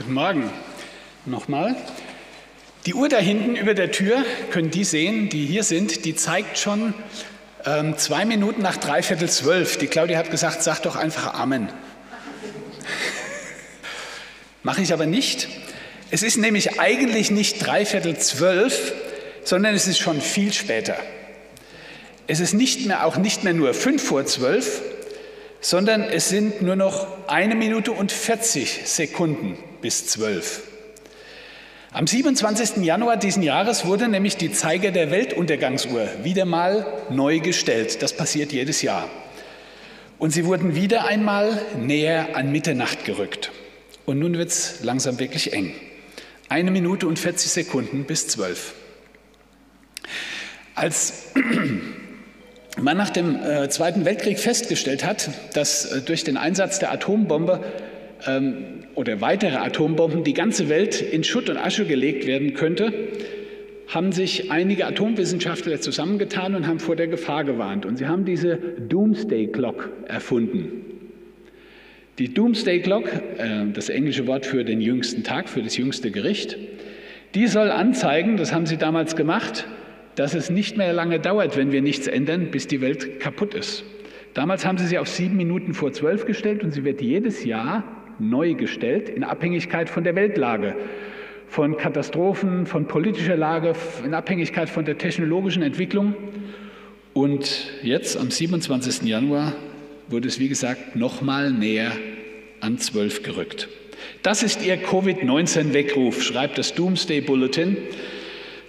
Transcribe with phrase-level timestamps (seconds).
[0.00, 0.50] Guten Morgen.
[1.26, 1.76] Nochmal.
[2.86, 6.56] Die Uhr da hinten über der Tür, können die sehen, die hier sind, die zeigt
[6.56, 6.94] schon
[7.66, 9.76] ähm, zwei Minuten nach dreiviertel zwölf.
[9.76, 11.68] Die Claudia hat gesagt, sag doch einfach Amen.
[14.62, 15.48] Mache ich aber nicht.
[16.10, 18.94] Es ist nämlich eigentlich nicht dreiviertel zwölf,
[19.44, 20.96] sondern es ist schon viel später.
[22.26, 24.80] Es ist nicht mehr, auch nicht mehr nur fünf vor zwölf,
[25.60, 30.62] sondern es sind nur noch eine Minute und 40 Sekunden bis zwölf.
[31.92, 32.84] Am 27.
[32.84, 38.00] Januar diesen Jahres wurde nämlich die Zeiger der Weltuntergangsuhr wieder mal neu gestellt.
[38.00, 39.08] Das passiert jedes Jahr.
[40.18, 43.50] Und sie wurden wieder einmal näher an Mitternacht gerückt.
[44.06, 45.74] Und nun wird es langsam wirklich eng.
[46.48, 48.74] Eine Minute und 40 Sekunden bis zwölf.
[50.76, 51.24] Als
[52.80, 57.64] man nach dem äh, Zweiten Weltkrieg festgestellt hat, dass äh, durch den Einsatz der Atombombe
[58.26, 62.92] ähm, oder weitere Atombomben die ganze Welt in Schutt und Asche gelegt werden könnte,
[63.88, 67.86] haben sich einige Atomwissenschaftler zusammengetan und haben vor der Gefahr gewarnt.
[67.86, 70.84] Und sie haben diese Doomsday Clock erfunden.
[72.18, 73.08] Die Doomsday Clock,
[73.38, 76.56] äh, das englische Wort für den jüngsten Tag, für das jüngste Gericht,
[77.34, 79.66] die soll anzeigen, das haben sie damals gemacht,
[80.16, 83.84] dass es nicht mehr lange dauert, wenn wir nichts ändern, bis die Welt kaputt ist.
[84.34, 87.99] Damals haben sie sie auf sieben Minuten vor zwölf gestellt und sie wird jedes Jahr
[88.20, 90.76] neu gestellt in Abhängigkeit von der Weltlage,
[91.48, 96.14] von Katastrophen, von politischer Lage, in Abhängigkeit von der technologischen Entwicklung.
[97.12, 99.02] Und jetzt am 27.
[99.02, 99.54] Januar
[100.08, 101.92] wurde es, wie gesagt, nochmal näher
[102.60, 103.68] an zwölf gerückt.
[104.22, 107.76] Das ist Ihr Covid-19-Weckruf, schreibt das Doomsday Bulletin,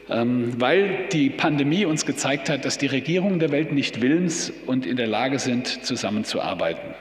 [0.09, 4.85] ähm, weil die Pandemie uns gezeigt hat, dass die Regierungen der Welt nicht willens und
[4.85, 6.95] in der Lage sind, zusammenzuarbeiten.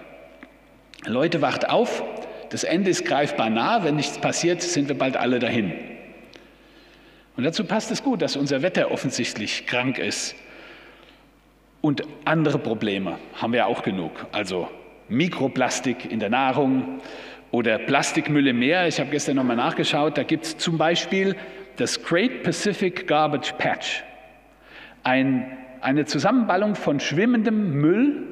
[1.06, 2.02] Leute, wacht auf,
[2.50, 3.84] das Ende ist greifbar nah.
[3.84, 5.72] Wenn nichts passiert, sind wir bald alle dahin.
[7.36, 10.34] Und dazu passt es gut, dass unser Wetter offensichtlich krank ist.
[11.80, 14.26] Und andere Probleme haben wir auch genug.
[14.32, 14.68] Also
[15.08, 17.00] Mikroplastik in der Nahrung
[17.50, 18.86] oder Plastikmüll im Meer.
[18.86, 20.18] Ich habe gestern nochmal nachgeschaut.
[20.18, 21.36] Da gibt es zum Beispiel
[21.76, 24.04] das Great Pacific Garbage Patch.
[25.02, 28.28] Ein, eine Zusammenballung von schwimmendem Müll,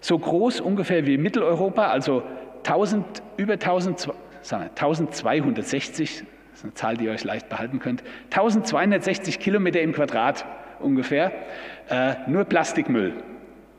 [0.00, 2.24] so groß ungefähr wie Mitteleuropa, also
[2.64, 4.08] 1000, über 1000,
[4.42, 10.44] 1260, das ist eine Zahl, die ihr euch leicht behalten könnt, 1260 Kilometer im Quadrat
[10.80, 11.32] ungefähr,
[11.88, 13.14] äh, nur Plastikmüll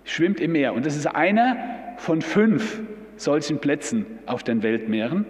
[0.05, 0.73] schwimmt im Meer.
[0.73, 1.57] Und das ist einer
[1.97, 2.81] von fünf
[3.16, 5.25] solchen Plätzen auf den Weltmeeren.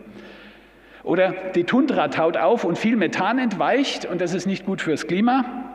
[1.03, 5.05] Oder die Tundra taut auf und viel Methan entweicht und das ist nicht gut fürs
[5.05, 5.72] Klima.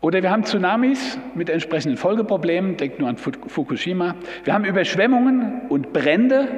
[0.00, 4.14] Oder wir haben Tsunamis mit entsprechenden Folgeproblemen, denkt nur an Fukushima.
[4.44, 6.48] Wir haben Überschwemmungen und Brände,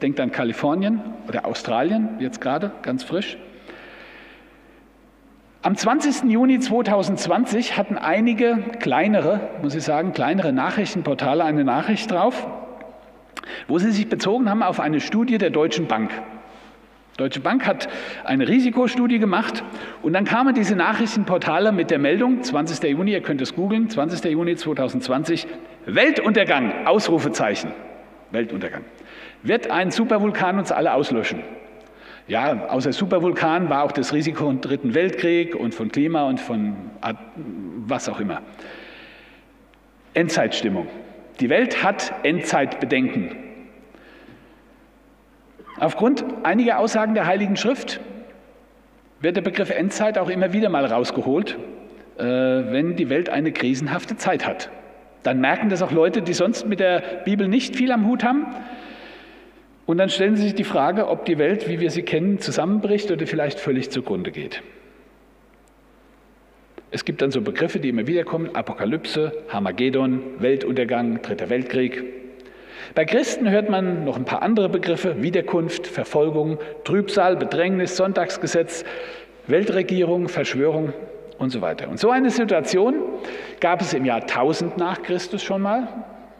[0.00, 3.36] denkt an Kalifornien oder Australien, jetzt gerade, ganz frisch.
[5.62, 6.30] Am 20.
[6.30, 12.46] Juni 2020 hatten einige kleinere, muss ich sagen, kleinere Nachrichtenportale eine Nachricht drauf,
[13.66, 16.10] wo sie sich bezogen haben auf eine Studie der Deutschen Bank.
[17.20, 17.86] Deutsche Bank hat
[18.24, 19.62] eine Risikostudie gemacht
[20.00, 22.82] und dann kamen diese Nachrichtenportale mit der Meldung, 20.
[22.90, 24.24] Juni, ihr könnt es googeln, 20.
[24.32, 25.46] Juni 2020,
[25.84, 27.72] Weltuntergang, Ausrufezeichen,
[28.30, 28.84] Weltuntergang.
[29.42, 31.42] Wird ein Supervulkan uns alle auslöschen?
[32.26, 36.74] Ja, außer Supervulkan war auch das Risiko im Dritten Weltkrieg und von Klima und von
[37.86, 38.40] was auch immer.
[40.14, 40.86] Endzeitstimmung.
[41.38, 43.49] Die Welt hat Endzeitbedenken.
[45.78, 48.00] Aufgrund einiger Aussagen der Heiligen Schrift
[49.20, 51.58] wird der Begriff Endzeit auch immer wieder mal rausgeholt,
[52.18, 54.70] äh, wenn die Welt eine krisenhafte Zeit hat.
[55.22, 58.46] Dann merken das auch Leute, die sonst mit der Bibel nicht viel am Hut haben.
[59.86, 63.10] Und dann stellen sie sich die Frage, ob die Welt, wie wir sie kennen, zusammenbricht
[63.10, 64.62] oder vielleicht völlig zugrunde geht.
[66.92, 72.19] Es gibt dann so Begriffe, die immer wieder kommen: Apokalypse, Harmagedon, Weltuntergang, Dritter Weltkrieg.
[72.94, 78.84] Bei Christen hört man noch ein paar andere Begriffe, Wiederkunft, Verfolgung, Trübsal, Bedrängnis, Sonntagsgesetz,
[79.46, 80.92] Weltregierung, Verschwörung
[81.38, 81.88] und so weiter.
[81.88, 82.96] Und so eine Situation
[83.60, 85.86] gab es im Jahr 1000 nach Christus schon mal.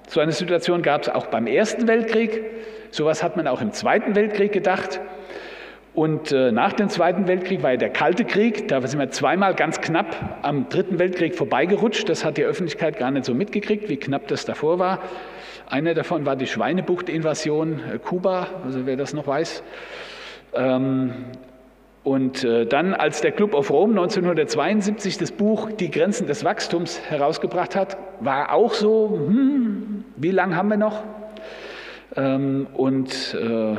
[0.08, 2.43] So eine Situation gab es auch beim Ersten Weltkrieg.
[2.91, 5.00] So etwas hat man auch im Zweiten Weltkrieg gedacht.
[5.94, 8.67] Und äh, nach dem Zweiten Weltkrieg war ja der Kalte Krieg.
[8.67, 12.08] Da sind wir zweimal ganz knapp am Dritten Weltkrieg vorbeigerutscht.
[12.08, 15.00] Das hat die Öffentlichkeit gar nicht so mitgekriegt, wie knapp das davor war.
[15.70, 19.62] Einer davon war die Schweinebucht-Invasion äh, Kuba, also wer das noch weiß.
[20.52, 21.12] Ähm,
[22.02, 27.00] und äh, dann, als der Club of Rome 1972 das Buch Die Grenzen des Wachstums
[27.08, 31.05] herausgebracht hat, war auch so, hm, wie lange haben wir noch?
[32.17, 33.76] Ähm, und äh,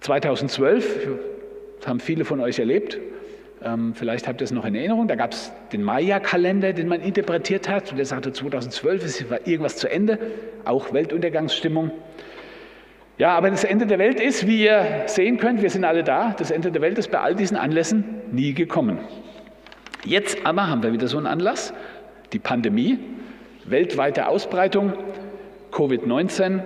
[0.00, 1.08] 2012,
[1.78, 2.98] das haben viele von euch erlebt,
[3.94, 7.68] vielleicht habt ihr es noch in Erinnerung, da gab es den Maya-Kalender, den man interpretiert
[7.68, 10.18] hat und der sagte, 2012 ist irgendwas zu Ende,
[10.64, 11.90] auch Weltuntergangsstimmung.
[13.18, 16.34] Ja, aber das Ende der Welt ist, wie ihr sehen könnt, wir sind alle da,
[16.36, 18.98] das Ende der Welt ist bei all diesen Anlässen nie gekommen.
[20.04, 21.72] Jetzt aber haben wir wieder so einen Anlass,
[22.32, 22.98] die Pandemie,
[23.64, 24.94] weltweite Ausbreitung,
[25.70, 26.62] Covid-19.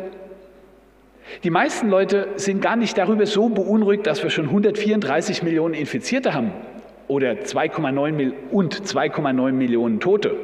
[1.45, 6.33] Die meisten Leute sind gar nicht darüber so beunruhigt, dass wir schon 134 Millionen Infizierte
[6.33, 6.53] haben
[7.09, 10.37] oder 2,9 und 2,9 Millionen Tote.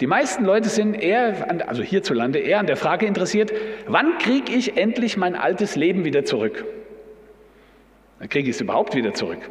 [0.00, 3.52] Die meisten Leute sind eher, also hierzulande, eher an der Frage interessiert,
[3.86, 6.64] wann kriege ich endlich mein altes Leben wieder zurück?
[8.18, 9.50] Dann kriege ich es überhaupt wieder zurück.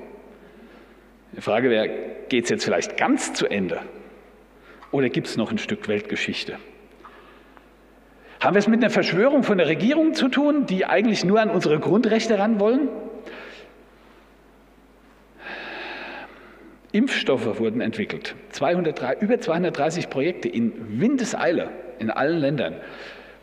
[1.35, 1.89] Die Frage wäre,
[2.29, 3.79] geht es jetzt vielleicht ganz zu Ende?
[4.91, 6.57] Oder gibt es noch ein Stück Weltgeschichte?
[8.39, 11.49] Haben wir es mit einer Verschwörung von der Regierung zu tun, die eigentlich nur an
[11.49, 12.89] unsere Grundrechte ran wollen?
[16.93, 18.35] Impfstoffe wurden entwickelt.
[18.51, 21.69] 203, über 230 Projekte in Windeseile
[21.99, 22.75] in allen Ländern.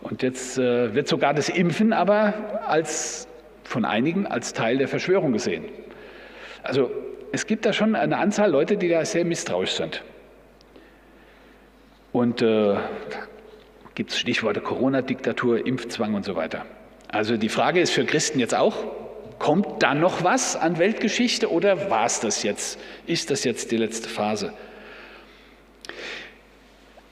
[0.02, 2.32] Und jetzt äh, wird sogar das Impfen aber
[2.66, 3.26] als,
[3.64, 5.64] von einigen als Teil der Verschwörung gesehen.
[6.62, 6.90] Also
[7.32, 10.02] es gibt da schon eine Anzahl Leute, die da sehr misstrauisch sind.
[12.12, 12.76] Und äh,
[13.96, 16.66] gibt es Stichworte Corona-Diktatur, Impfzwang und so weiter.
[17.08, 18.84] Also die Frage ist für Christen jetzt auch,
[19.40, 22.78] kommt da noch was an Weltgeschichte oder war es das jetzt?
[23.06, 24.52] Ist das jetzt die letzte Phase?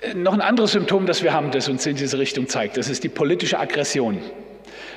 [0.01, 2.89] Äh, noch ein anderes Symptom, das wir haben, das uns in diese Richtung zeigt, das
[2.89, 4.19] ist die politische Aggression.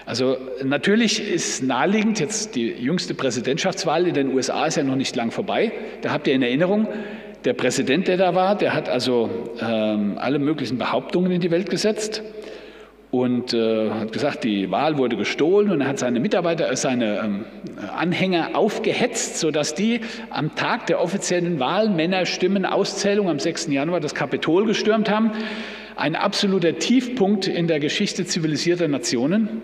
[0.06, 5.16] Also natürlich ist naheliegend, jetzt die jüngste Präsidentschaftswahl in den USA ist ja noch nicht
[5.16, 5.72] lang vorbei.
[6.02, 6.88] Da habt ihr in Erinnerung,
[7.46, 9.30] der Präsident, der da war, der hat also
[9.62, 12.24] ähm, alle möglichen Behauptungen in die Welt gesetzt
[13.12, 17.20] und äh, hat gesagt, die Wahl wurde gestohlen und er hat seine Mitarbeiter, äh, seine
[17.20, 17.46] ähm,
[17.96, 20.00] Anhänger aufgehetzt, sodass die
[20.30, 23.68] am Tag der offiziellen Wahl Männerstimmenauszählung am 6.
[23.68, 25.32] Januar das Kapitol gestürmt haben.
[25.98, 29.62] Ein absoluter Tiefpunkt in der Geschichte zivilisierter Nationen.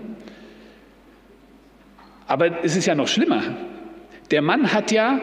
[2.28, 3.42] Aber es ist ja noch schlimmer.
[4.30, 5.22] Der Mann hat ja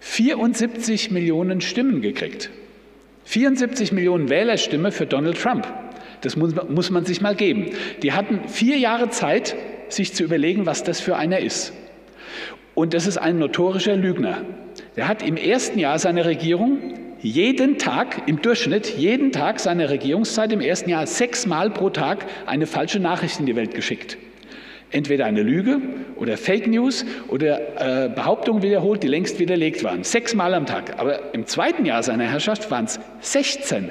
[0.00, 2.50] 74 Millionen Stimmen gekriegt.
[3.24, 5.66] 74 Millionen Wählerstimme für Donald Trump.
[6.24, 7.70] Das muss, muss man sich mal geben.
[8.02, 9.56] Die hatten vier Jahre Zeit,
[9.88, 11.72] sich zu überlegen, was das für einer ist.
[12.74, 14.38] Und das ist ein notorischer Lügner.
[14.96, 16.78] Der hat im ersten Jahr seiner Regierung
[17.20, 22.66] jeden Tag, im Durchschnitt, jeden Tag seiner Regierungszeit im ersten Jahr sechsmal pro Tag eine
[22.66, 24.18] falsche Nachricht in die Welt geschickt
[24.94, 25.80] entweder eine Lüge
[26.16, 30.04] oder Fake News oder äh, Behauptungen wiederholt, die längst widerlegt waren.
[30.04, 30.98] Sechsmal am Tag.
[30.98, 33.90] Aber im zweiten Jahr seiner Herrschaft waren es 16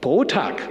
[0.00, 0.62] pro Tag.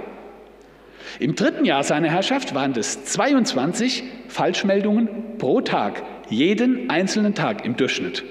[1.18, 5.08] Im dritten Jahr seiner Herrschaft waren es 22 Falschmeldungen
[5.38, 8.24] pro Tag, jeden einzelnen Tag im Durchschnitt.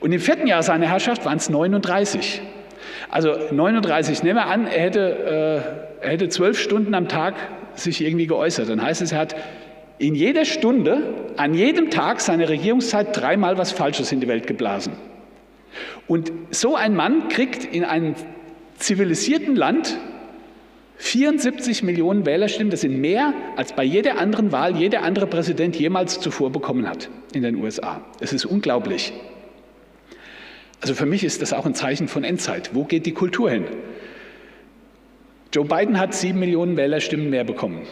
[0.00, 2.42] Und im vierten Jahr seiner Herrschaft waren es 39.
[3.08, 5.00] Also 39, nehmen wir an, er hätte,
[6.02, 7.34] äh, er hätte zwölf Stunden am Tag
[7.74, 8.68] sich irgendwie geäußert.
[8.68, 9.36] Dann heißt es, er hat
[9.98, 14.94] in jeder Stunde, an jedem Tag seiner Regierungszeit dreimal was Falsches in die Welt geblasen.
[16.06, 18.14] Und so ein Mann kriegt in einem
[18.76, 19.96] zivilisierten Land
[20.96, 26.20] 74 Millionen Wählerstimmen, das sind mehr, als bei jeder anderen Wahl jeder andere Präsident jemals
[26.20, 28.00] zuvor bekommen hat in den USA.
[28.20, 29.12] Es ist unglaublich.
[30.80, 32.74] Also für mich ist das auch ein Zeichen von Endzeit.
[32.74, 33.64] Wo geht die Kultur hin?
[35.52, 37.82] Joe Biden hat sieben Millionen Wählerstimmen mehr bekommen.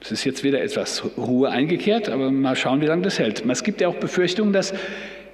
[0.00, 3.44] Es ist jetzt wieder etwas Ruhe eingekehrt, aber mal schauen, wie lange das hält.
[3.46, 4.72] Es gibt ja auch Befürchtungen, dass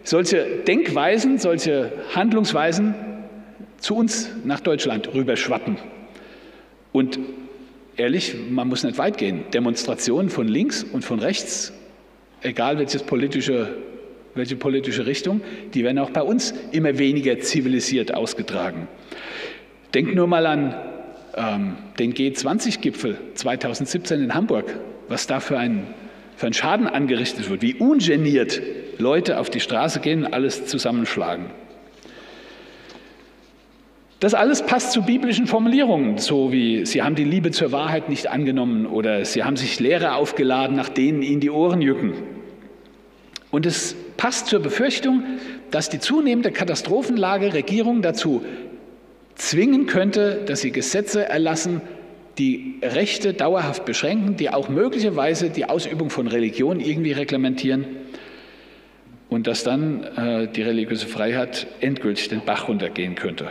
[0.02, 2.94] solche Denkweisen, solche Handlungsweisen
[3.78, 5.76] zu uns nach Deutschland rüberschwappen.
[6.92, 7.18] Und
[7.96, 9.44] ehrlich, man muss nicht weit gehen.
[9.52, 11.72] Demonstrationen von links und von rechts,
[12.42, 13.76] egal welches politische,
[14.34, 15.40] welche politische Richtung,
[15.74, 18.88] die werden auch bei uns immer weniger zivilisiert ausgetragen.
[19.94, 20.74] Denkt nur mal an
[21.36, 24.78] ähm, den G20-Gipfel 2017 in Hamburg,
[25.08, 25.86] was da für ein,
[26.36, 28.60] für ein Schaden angerichtet wird, wie ungeniert
[28.98, 31.46] Leute auf die Straße gehen alles zusammenschlagen.
[34.18, 38.28] Das alles passt zu biblischen Formulierungen, so wie sie haben die Liebe zur Wahrheit nicht
[38.28, 42.14] angenommen oder sie haben sich Lehre aufgeladen, nach denen ihnen die Ohren jücken.
[43.50, 45.22] Und es passt zur Befürchtung,
[45.70, 48.42] dass die zunehmende Katastrophenlage Regierungen dazu
[49.34, 51.82] zwingen könnte, dass sie Gesetze erlassen,
[52.38, 57.84] die Rechte dauerhaft beschränken, die auch möglicherweise die Ausübung von Religion irgendwie reglementieren
[59.28, 63.50] und dass dann äh, die religiöse Freiheit endgültig den Bach runtergehen könnte.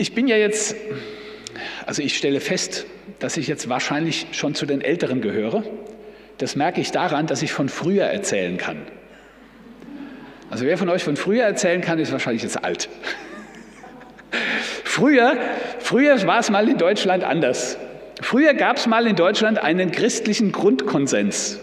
[0.00, 0.76] Ich bin ja jetzt
[1.84, 2.86] Also ich stelle fest,
[3.18, 5.62] dass ich jetzt wahrscheinlich schon zu den Älteren gehöre.
[6.38, 8.80] Das merke ich daran, dass ich von früher erzählen kann.
[10.48, 12.88] Also wer von euch von früher erzählen kann, ist wahrscheinlich jetzt alt.
[14.84, 15.36] früher,
[15.80, 17.76] früher war es mal in Deutschland anders.
[18.22, 21.60] Früher gab es mal in Deutschland einen christlichen Grundkonsens.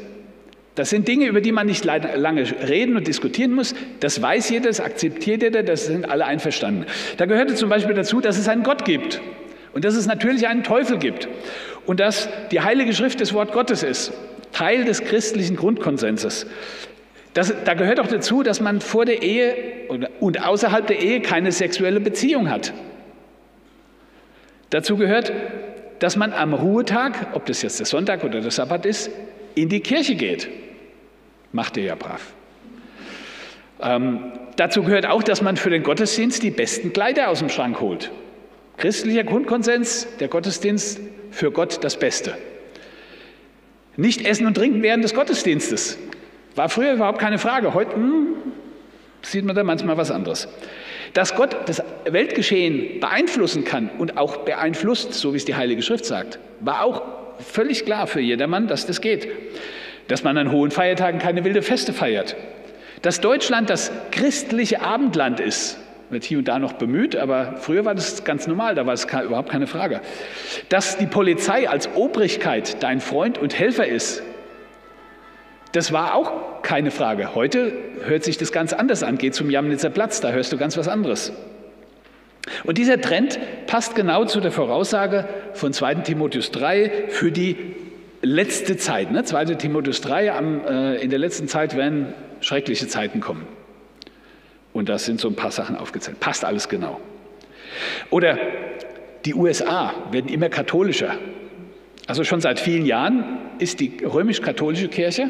[0.77, 3.73] Das sind Dinge, über die man nicht lange reden und diskutieren muss.
[3.99, 6.85] Das weiß jeder, das akzeptiert jeder, das sind alle einverstanden.
[7.17, 9.19] Da gehörte zum Beispiel dazu, dass es einen Gott gibt
[9.73, 11.27] und dass es natürlich einen Teufel gibt
[11.87, 14.13] und dass die Heilige Schrift das Wort Gottes ist,
[14.51, 16.45] Teil des christlichen Grundkonsenses.
[17.33, 19.55] Das, da gehört auch dazu, dass man vor der Ehe
[20.19, 22.71] und außerhalb der Ehe keine sexuelle Beziehung hat.
[24.69, 25.33] Dazu gehört,
[25.97, 29.09] dass man am Ruhetag, ob das jetzt der Sonntag oder der Sabbat ist,
[29.55, 30.47] in die Kirche geht.
[31.51, 32.33] Macht ihr ja brav.
[33.81, 37.79] Ähm, dazu gehört auch, dass man für den Gottesdienst die besten Kleider aus dem Schrank
[37.79, 38.11] holt.
[38.77, 40.99] Christlicher Grundkonsens, der Gottesdienst
[41.31, 42.37] für Gott das Beste.
[43.95, 45.97] Nicht essen und trinken während des Gottesdienstes.
[46.55, 47.73] War früher überhaupt keine Frage.
[47.73, 48.35] Heute hm,
[49.21, 50.47] sieht man da manchmal was anderes.
[51.13, 56.05] Dass Gott das Weltgeschehen beeinflussen kann und auch beeinflusst, so wie es die Heilige Schrift
[56.05, 57.01] sagt, war auch
[57.39, 59.27] völlig klar für jedermann, dass das geht
[60.07, 62.35] dass man an hohen Feiertagen keine wilde Feste feiert,
[63.01, 65.77] dass Deutschland das christliche Abendland ist,
[66.09, 69.05] wird hier und da noch bemüht, aber früher war das ganz normal, da war es
[69.05, 70.01] überhaupt keine Frage.
[70.69, 74.23] Dass die Polizei als Obrigkeit dein Freund und Helfer ist,
[75.73, 77.35] das war auch keine Frage.
[77.35, 77.73] Heute
[78.05, 79.17] hört sich das ganz anders an.
[79.17, 81.33] Geh zum Jamnitzer Platz, da hörst du ganz was anderes.
[82.63, 83.37] Und dieser Trend
[83.67, 85.95] passt genau zu der Voraussage von 2.
[85.95, 87.57] Timotheus 3 für die
[88.21, 89.23] letzte Zeit, ne?
[89.23, 89.45] 2.
[89.55, 93.47] Timotheus 3, am, äh, in der letzten Zeit werden schreckliche Zeiten kommen.
[94.73, 96.19] Und da sind so ein paar Sachen aufgezählt.
[96.19, 96.99] Passt alles genau.
[98.09, 98.37] Oder
[99.25, 101.15] die USA werden immer katholischer.
[102.05, 105.29] Also schon seit vielen Jahren ist die römisch-katholische Kirche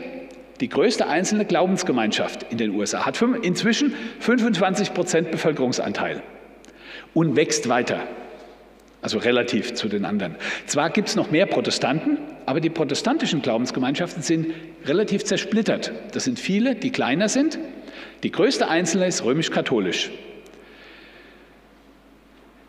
[0.60, 6.24] die größte einzelne Glaubensgemeinschaft in den USA, hat inzwischen 25 Prozent Bevölkerungsanteil
[7.14, 8.00] und wächst weiter,
[9.02, 10.36] also relativ zu den anderen.
[10.66, 14.54] Zwar gibt es noch mehr Protestanten, aber die protestantischen Glaubensgemeinschaften sind
[14.86, 15.92] relativ zersplittert.
[16.14, 17.60] Das sind viele, die kleiner sind.
[18.24, 20.12] Die größte einzelne ist römisch-katholisch.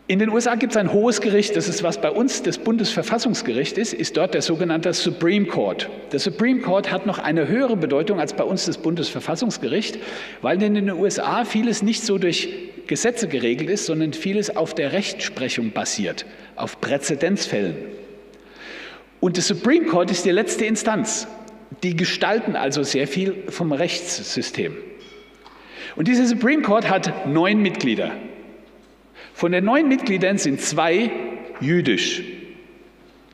[0.09, 3.77] In den USA gibt es ein hohes Gericht, das ist was bei uns das Bundesverfassungsgericht
[3.77, 5.87] ist, ist dort der sogenannte Supreme Court.
[6.11, 9.99] Der Supreme Court hat noch eine höhere Bedeutung als bei uns das Bundesverfassungsgericht,
[10.41, 14.93] weil in den USA vieles nicht so durch Gesetze geregelt ist, sondern vieles auf der
[14.93, 17.75] Rechtsprechung basiert, auf Präzedenzfällen.
[19.19, 21.27] Und das Supreme Court ist die letzte Instanz.
[21.83, 24.75] Die gestalten also sehr viel vom Rechtssystem.
[25.97, 28.11] Und dieser Supreme Court hat neun Mitglieder.
[29.35, 31.11] Von den neun Mitgliedern sind zwei
[31.61, 32.23] jüdisch,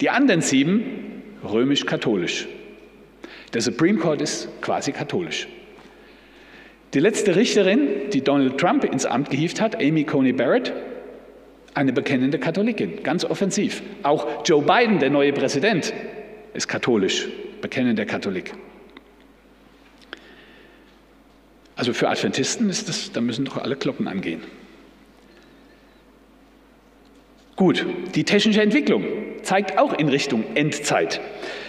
[0.02, 2.46] die anderen sieben römisch-katholisch.
[3.54, 5.48] Der Supreme Court ist quasi katholisch.
[6.96, 10.72] Die letzte Richterin, die Donald Trump ins Amt gehievt hat, Amy Coney Barrett,
[11.74, 13.84] eine bekennende Katholikin, ganz offensiv.
[14.02, 15.94] Auch Joe Biden, der neue Präsident,
[16.54, 17.28] ist katholisch,
[17.60, 18.54] bekennender Katholik.
[21.76, 24.40] Also für Adventisten ist das, da müssen doch alle Glocken angehen.
[27.58, 27.86] Gut,
[28.16, 29.04] die technische Entwicklung
[29.42, 31.20] zeigt auch in Richtung Endzeit.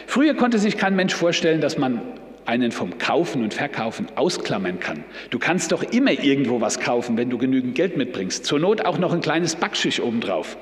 [0.06, 2.00] Früher konnte sich kein Mensch vorstellen, dass man
[2.46, 5.04] einen vom Kaufen und Verkaufen ausklammern kann.
[5.30, 8.44] Du kannst doch immer irgendwo was kaufen, wenn du genügend Geld mitbringst.
[8.44, 10.56] Zur Not auch noch ein kleines Backschisch obendrauf.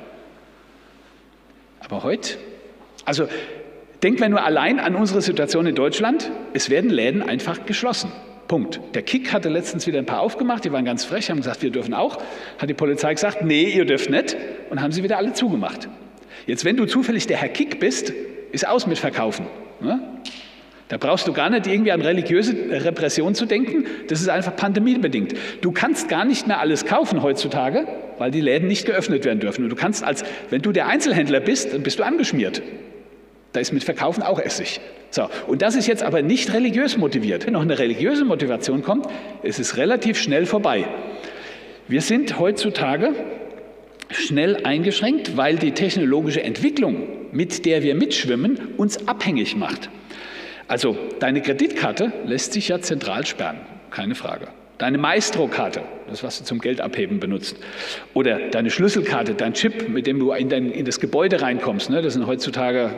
[1.80, 2.38] Aber heute,
[3.04, 3.28] also
[4.02, 6.30] denken wir nur allein an unsere Situation in Deutschland.
[6.54, 8.10] Es werden Läden einfach geschlossen.
[8.48, 8.80] Punkt.
[8.94, 11.70] Der Kick hatte letztens wieder ein paar aufgemacht, die waren ganz frech, haben gesagt, wir
[11.70, 12.18] dürfen auch.
[12.58, 14.36] Hat die Polizei gesagt, nee, ihr dürft nicht.
[14.70, 15.88] Und haben sie wieder alle zugemacht.
[16.46, 18.12] Jetzt, wenn du zufällig der Herr Kick bist,
[18.52, 19.46] ist aus mit Verkaufen.
[19.80, 20.00] Ne?
[20.88, 23.86] Da brauchst du gar nicht irgendwie an religiöse Repression zu denken.
[24.08, 25.34] Das ist einfach pandemiebedingt.
[25.62, 27.86] Du kannst gar nicht mehr alles kaufen heutzutage,
[28.18, 29.64] weil die Läden nicht geöffnet werden dürfen.
[29.64, 32.62] Und du kannst als, wenn du der Einzelhändler bist, dann bist du angeschmiert.
[33.52, 34.80] Da ist mit Verkaufen auch Essig.
[35.10, 37.46] So, und das ist jetzt aber nicht religiös motiviert.
[37.46, 39.06] Wenn noch eine religiöse Motivation kommt,
[39.42, 40.86] ist es relativ schnell vorbei.
[41.88, 43.14] Wir sind heutzutage
[44.10, 49.88] schnell eingeschränkt, weil die technologische Entwicklung, mit der wir mitschwimmen, uns abhängig macht.
[50.68, 53.58] Also deine Kreditkarte lässt sich ja zentral sperren,
[53.90, 54.48] keine Frage.
[54.78, 57.56] Deine Maestro-Karte, das was du zum Geldabheben benutzt,
[58.12, 62.02] oder deine Schlüsselkarte, dein Chip, mit dem du in, dein, in das Gebäude reinkommst, ne,
[62.02, 62.90] das sind heutzutage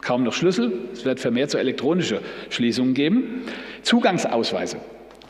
[0.00, 3.42] kaum noch Schlüssel, es wird vermehrt so elektronische Schließungen geben.
[3.82, 4.78] Zugangsausweise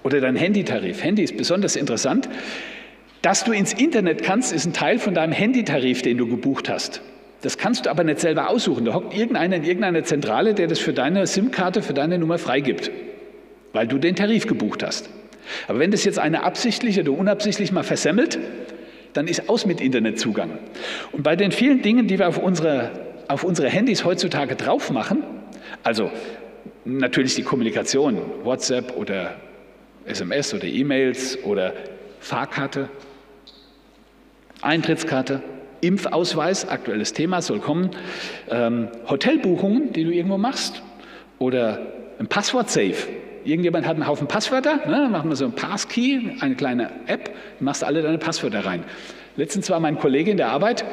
[0.02, 1.02] oder dein Handytarif.
[1.02, 2.28] Handy ist besonders interessant.
[3.20, 7.02] Dass du ins Internet kannst, ist ein Teil von deinem Handytarif, den du gebucht hast.
[7.42, 8.84] Das kannst du aber nicht selber aussuchen.
[8.84, 12.90] Da hockt irgendeiner in irgendeiner Zentrale, der das für deine SIM-Karte, für deine Nummer freigibt,
[13.72, 15.10] weil du den Tarif gebucht hast.
[15.66, 18.38] Aber wenn das jetzt einer absichtlich oder unabsichtlich mal versemmelt,
[19.12, 20.58] dann ist aus mit Internetzugang.
[21.10, 22.90] Und bei den vielen Dingen, die wir auf unsere,
[23.28, 25.24] auf unsere Handys heutzutage drauf machen,
[25.82, 26.10] also
[26.84, 29.34] natürlich die Kommunikation, WhatsApp oder
[30.06, 31.72] SMS oder E-Mails oder
[32.20, 32.88] Fahrkarte,
[34.62, 35.42] Eintrittskarte,
[35.82, 37.90] Impfausweis, aktuelles Thema soll kommen,
[38.48, 40.80] ähm, Hotelbuchungen, die du irgendwo machst
[41.38, 41.80] oder
[42.18, 42.94] ein Passwort-Safe.
[43.44, 44.92] Irgendjemand hat einen Haufen Passwörter, ne?
[44.92, 48.84] dann machen wir so ein Passkey, eine kleine App, machst alle deine Passwörter rein.
[49.36, 50.84] Letztens war mein Kollege in der Arbeit,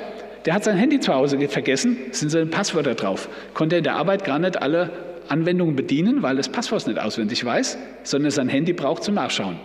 [0.45, 3.29] der hat sein Handy zu Hause vergessen, sind seine Passwörter drauf.
[3.53, 4.89] Konnte in der Arbeit gar nicht alle
[5.27, 9.59] Anwendungen bedienen, weil das Passwort nicht auswendig weiß, sondern sein Handy braucht zum Nachschauen.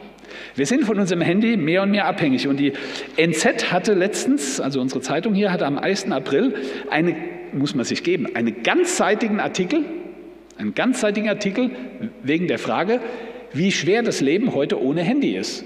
[0.55, 2.47] Wir sind von unserem Handy mehr und mehr abhängig.
[2.49, 2.73] Und die
[3.17, 6.11] NZ hatte letztens, also unsere Zeitung hier, hatte am 1.
[6.11, 6.55] April
[6.91, 7.17] eine,
[7.53, 9.81] muss man sich geben, einen ganzseitigen Artikel,
[10.59, 11.71] einen ganzseitigen Artikel
[12.23, 13.01] wegen der Frage,
[13.53, 15.65] wie schwer das Leben heute ohne Handy ist.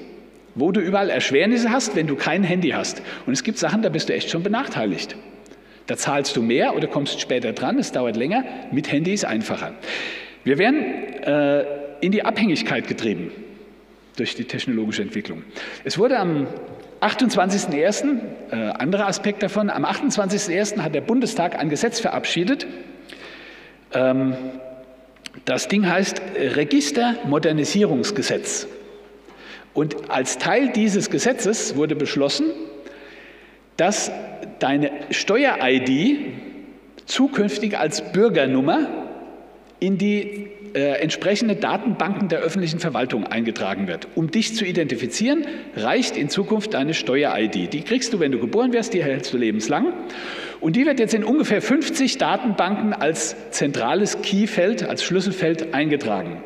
[0.54, 3.02] Wo du überall Erschwernisse hast, wenn du kein Handy hast.
[3.26, 5.16] Und es gibt Sachen, da bist du echt schon benachteiligt.
[5.86, 8.44] Da zahlst du mehr oder kommst später dran, es dauert länger.
[8.72, 9.74] Mit Handy ist einfacher.
[10.44, 10.82] Wir werden
[11.22, 11.64] äh,
[12.00, 13.30] in die Abhängigkeit getrieben
[14.18, 15.44] durch die technologische Entwicklung.
[15.84, 16.46] Es wurde am
[17.00, 18.18] 28.01.,
[18.50, 20.80] äh, anderer Aspekt davon, am 28.01.
[20.80, 22.66] hat der Bundestag ein Gesetz verabschiedet.
[23.92, 24.34] Ähm,
[25.44, 28.66] das Ding heißt Registermodernisierungsgesetz.
[29.74, 32.46] Und als Teil dieses Gesetzes wurde beschlossen,
[33.76, 34.10] dass
[34.58, 36.32] deine Steuer-ID
[37.06, 38.88] zukünftig als Bürgernummer
[39.78, 40.48] in die
[40.78, 44.08] entsprechende Datenbanken der öffentlichen Verwaltung eingetragen wird.
[44.14, 47.72] Um dich zu identifizieren, reicht in Zukunft deine Steuer-ID.
[47.72, 49.92] Die kriegst du, wenn du geboren wirst, die erhältst du lebenslang.
[50.60, 56.42] Und die wird jetzt in ungefähr 50 Datenbanken als zentrales Keyfeld, als Schlüsselfeld eingetragen.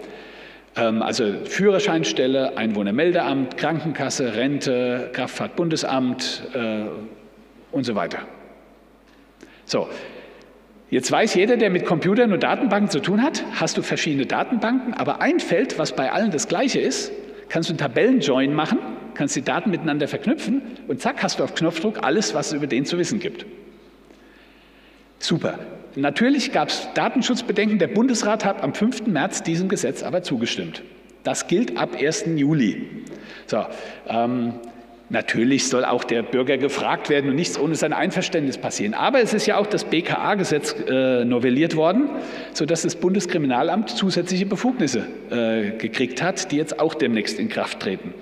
[0.76, 6.84] Ähm, also Führerscheinstelle, Einwohnermeldeamt, Krankenkasse, Rente, Kraftfahrtbundesamt äh,
[7.70, 8.18] und so weiter.
[9.64, 9.88] So,
[10.92, 14.92] Jetzt weiß jeder, der mit Computern und Datenbanken zu tun hat, hast du verschiedene Datenbanken,
[14.92, 17.10] aber ein Feld, was bei allen das gleiche ist,
[17.48, 18.78] kannst du einen Tabellenjoin machen,
[19.14, 22.66] kannst die Daten miteinander verknüpfen und zack, hast du auf Knopfdruck alles, was es über
[22.66, 23.46] den zu wissen gibt.
[25.18, 25.60] Super.
[25.96, 27.78] Natürlich gab es Datenschutzbedenken.
[27.78, 29.06] Der Bundesrat hat am 5.
[29.06, 30.82] März diesem Gesetz aber zugestimmt.
[31.24, 32.36] Das gilt ab 1.
[32.36, 33.04] Juli.
[33.46, 33.64] So,
[34.08, 34.60] ähm,
[35.12, 38.94] Natürlich soll auch der Bürger gefragt werden und nichts ohne sein Einverständnis passieren.
[38.94, 42.08] Aber es ist ja auch das BKA-Gesetz äh, novelliert worden,
[42.54, 48.14] sodass das Bundeskriminalamt zusätzliche Befugnisse äh, gekriegt hat, die jetzt auch demnächst in Kraft treten.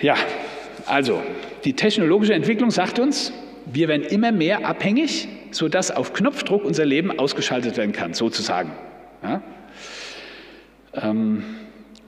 [0.00, 0.16] Ja,
[0.86, 1.22] also
[1.64, 3.32] die technologische Entwicklung sagt uns,
[3.72, 8.72] wir werden immer mehr abhängig, sodass auf Knopfdruck unser Leben ausgeschaltet werden kann, sozusagen.
[9.22, 9.40] Ja?
[10.94, 11.44] Ähm,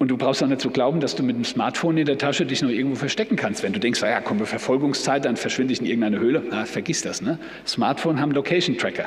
[0.03, 2.45] und du brauchst auch nicht zu glauben, dass du mit dem Smartphone in der Tasche
[2.45, 3.63] dich nur irgendwo verstecken kannst.
[3.63, 6.43] Wenn du denkst, naja, kommt eine Verfolgungszeit, dann verschwinde ich in irgendeine Höhle.
[6.51, 7.23] Na, vergiss das.
[7.23, 7.39] Ne?
[7.65, 9.05] Smartphone haben Location Tracker.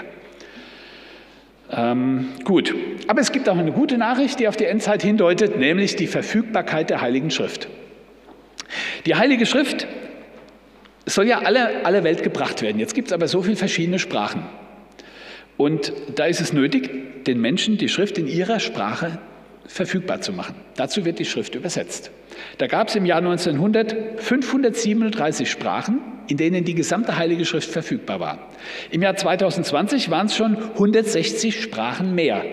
[1.70, 2.74] Ähm, gut,
[3.08, 6.90] aber es gibt auch eine gute Nachricht, die auf die Endzeit hindeutet, nämlich die Verfügbarkeit
[6.90, 7.68] der Heiligen Schrift.
[9.06, 9.88] Die Heilige Schrift
[11.06, 12.80] soll ja alle, alle Welt gebracht werden.
[12.80, 14.44] Jetzt gibt es aber so viele verschiedene Sprachen.
[15.58, 19.20] Und da ist es nötig, den Menschen die Schrift in ihrer Sprache
[19.67, 20.56] verfügbar zu machen.
[20.75, 22.12] Dazu wird die Schrift übersetzt.
[22.58, 28.19] Da gab es im Jahr 1900 537 Sprachen, in denen die gesamte Heilige Schrift verfügbar
[28.19, 28.49] war.
[28.91, 32.43] Im Jahr 2020 waren es schon 160 Sprachen mehr,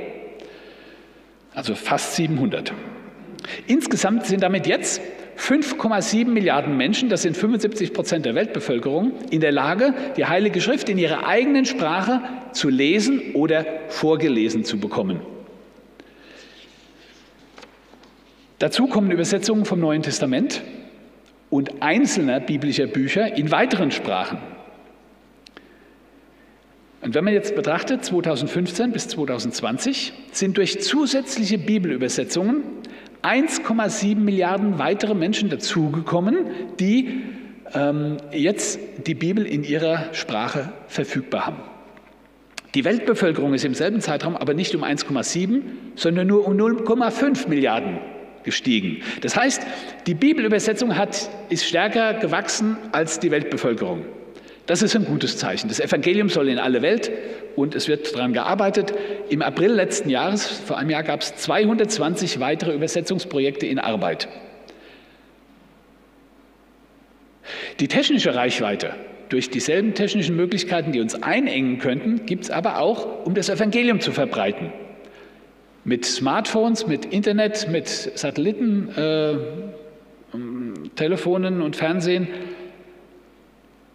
[1.55, 2.73] also fast 700.
[3.67, 5.01] Insgesamt sind damit jetzt
[5.39, 10.89] 5,7 Milliarden Menschen, das sind 75 Prozent der Weltbevölkerung, in der Lage, die Heilige Schrift
[10.89, 12.21] in ihrer eigenen Sprache
[12.53, 15.21] zu lesen oder vorgelesen zu bekommen.
[18.63, 20.63] Dazu kommen Übersetzungen vom Neuen Testament
[21.51, 24.39] und einzelner biblischer Bücher in weiteren Sprachen.
[27.01, 32.63] Und wenn man jetzt betrachtet, 2015 bis 2020 sind durch zusätzliche Bibelübersetzungen
[33.25, 36.47] 1,7 Milliarden weitere Menschen dazugekommen,
[36.79, 37.25] die
[37.75, 41.63] ähm, jetzt die Bibel in ihrer Sprache verfügbar haben.
[42.77, 45.63] Die Weltbevölkerung ist im selben Zeitraum aber nicht um 1,7,
[45.97, 47.99] sondern nur um 0,5 Milliarden
[48.45, 49.03] gestiegen.
[49.21, 49.63] Das heißt,
[50.07, 54.05] die Bibelübersetzung hat, ist stärker gewachsen als die Weltbevölkerung.
[54.67, 55.69] Das ist ein gutes Zeichen.
[55.69, 57.11] Das Evangelium soll in alle Welt
[57.57, 58.95] und es wird daran gearbeitet.
[59.29, 64.29] Im April letzten Jahres, vor einem Jahr, gab es 220 weitere Übersetzungsprojekte in Arbeit.
[67.81, 68.95] Die technische Reichweite
[69.29, 74.01] durch dieselben technischen Möglichkeiten, die uns einengen könnten, gibt es aber auch, um das Evangelium
[74.01, 74.73] zu verbreiten.
[75.85, 79.35] Mit Smartphones, mit Internet, mit Satelliten, äh,
[80.95, 82.29] Telefonen und Fernsehen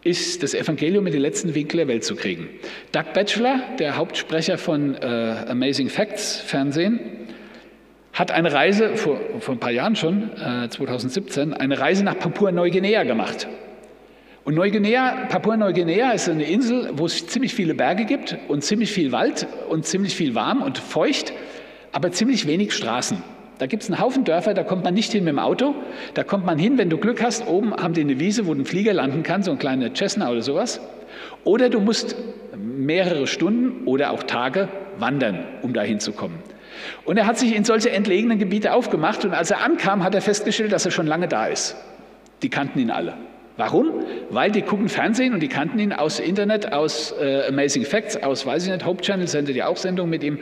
[0.04, 2.50] ist das Evangelium in die letzten Winkel der Welt zu kriegen.
[2.92, 5.06] Doug Batchelor, der Hauptsprecher von äh,
[5.48, 7.00] Amazing Facts Fernsehen,
[8.12, 13.04] hat eine Reise, vor, vor ein paar Jahren schon, äh, 2017, eine Reise nach Papua-Neuguinea
[13.04, 13.48] gemacht.
[14.44, 19.12] Und Neuguinea, Papua-Neuguinea ist eine Insel, wo es ziemlich viele Berge gibt und ziemlich viel
[19.12, 21.34] Wald und ziemlich viel warm und feucht,
[21.98, 23.24] aber ziemlich wenig Straßen.
[23.58, 25.74] Da gibt es einen Haufen Dörfer, da kommt man nicht hin mit dem Auto.
[26.14, 27.48] Da kommt man hin, wenn du Glück hast.
[27.48, 30.44] Oben haben die eine Wiese, wo ein Flieger landen kann, so ein kleiner Cessna oder
[30.44, 30.80] sowas.
[31.44, 32.16] Oder du musst
[32.56, 34.68] mehrere Stunden oder auch Tage
[35.00, 36.38] wandern, um da hinzukommen.
[37.04, 40.22] Und er hat sich in solche entlegenen Gebiete aufgemacht und als er ankam, hat er
[40.22, 41.76] festgestellt, dass er schon lange da ist.
[42.44, 43.16] Die kannten ihn alle.
[43.58, 44.06] Warum?
[44.30, 48.46] Weil die gucken Fernsehen und die kannten ihn aus Internet, aus äh, Amazing Facts, aus,
[48.46, 50.40] weiß ich nicht, Hope Channel sendet ja auch Sendungen mit ihm.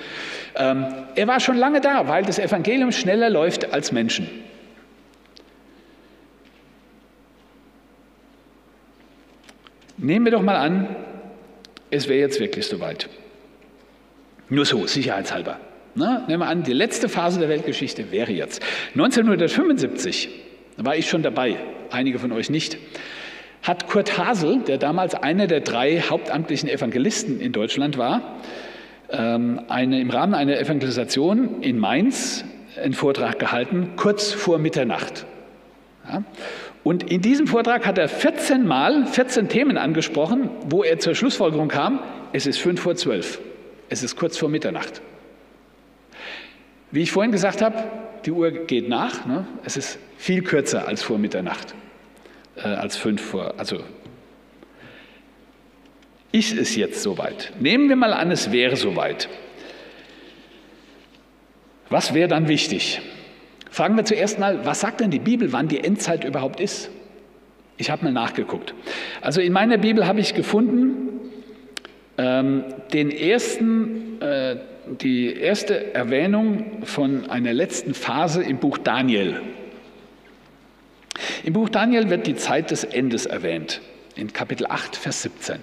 [0.55, 4.29] Ähm, er war schon lange da, weil das Evangelium schneller läuft als Menschen.
[9.97, 10.93] Nehmen wir doch mal an,
[11.89, 13.07] es wäre jetzt wirklich soweit.
[14.49, 15.59] Nur so, sicherheitshalber.
[15.95, 18.61] Na, nehmen wir an, die letzte Phase der Weltgeschichte wäre jetzt.
[18.95, 20.29] 1975
[20.75, 21.57] war ich schon dabei,
[21.95, 22.77] einige von euch nicht,
[23.63, 28.35] hat Kurt Hasel, der damals einer der drei hauptamtlichen Evangelisten in Deutschland war,
[29.09, 32.45] ähm, eine, im Rahmen einer Evangelisation in Mainz
[32.81, 35.25] einen Vortrag gehalten, kurz vor Mitternacht.
[36.07, 36.23] Ja?
[36.83, 41.67] Und in diesem Vortrag hat er 14 Mal 14 Themen angesprochen, wo er zur Schlussfolgerung
[41.67, 41.99] kam,
[42.31, 43.39] es ist fünf vor zwölf,
[43.89, 45.01] es ist kurz vor Mitternacht.
[46.91, 47.83] Wie ich vorhin gesagt habe,
[48.25, 49.25] die Uhr geht nach.
[49.25, 49.47] Ne?
[49.63, 51.73] Es ist viel kürzer als vor Mitternacht,
[52.55, 53.53] äh, als fünf vor.
[53.57, 53.83] Also
[56.31, 57.53] ist es jetzt soweit?
[57.59, 59.29] Nehmen wir mal an, es wäre soweit.
[61.89, 63.01] Was wäre dann wichtig?
[63.69, 66.89] Fragen wir zuerst mal, was sagt denn die Bibel, wann die Endzeit überhaupt ist?
[67.77, 68.73] Ich habe mal nachgeguckt.
[69.21, 71.19] Also in meiner Bibel habe ich gefunden
[72.17, 72.63] ähm,
[72.93, 79.41] den ersten äh, die erste Erwähnung von einer letzten Phase im Buch Daniel.
[81.45, 83.79] Im Buch Daniel wird die Zeit des Endes erwähnt,
[84.15, 85.59] in Kapitel 8, Vers 17.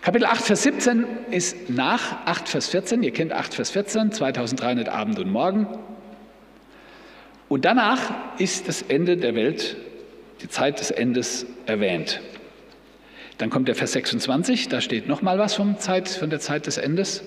[0.00, 3.04] Kapitel 8, Vers 17 ist nach 8, Vers 14.
[3.04, 5.68] Ihr kennt 8, Vers 14, 2300 Abend und Morgen.
[7.48, 9.76] Und danach ist das Ende der Welt,
[10.42, 12.20] die Zeit des Endes erwähnt.
[13.38, 16.76] Dann kommt der Vers 26, da steht nochmal was vom Zeit, von der Zeit des
[16.76, 17.22] Endes.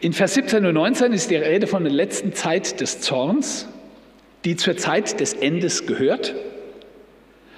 [0.00, 3.68] In Vers 17 und 19 ist die Rede von der letzten Zeit des Zorns,
[4.44, 6.34] die zur Zeit des Endes gehört.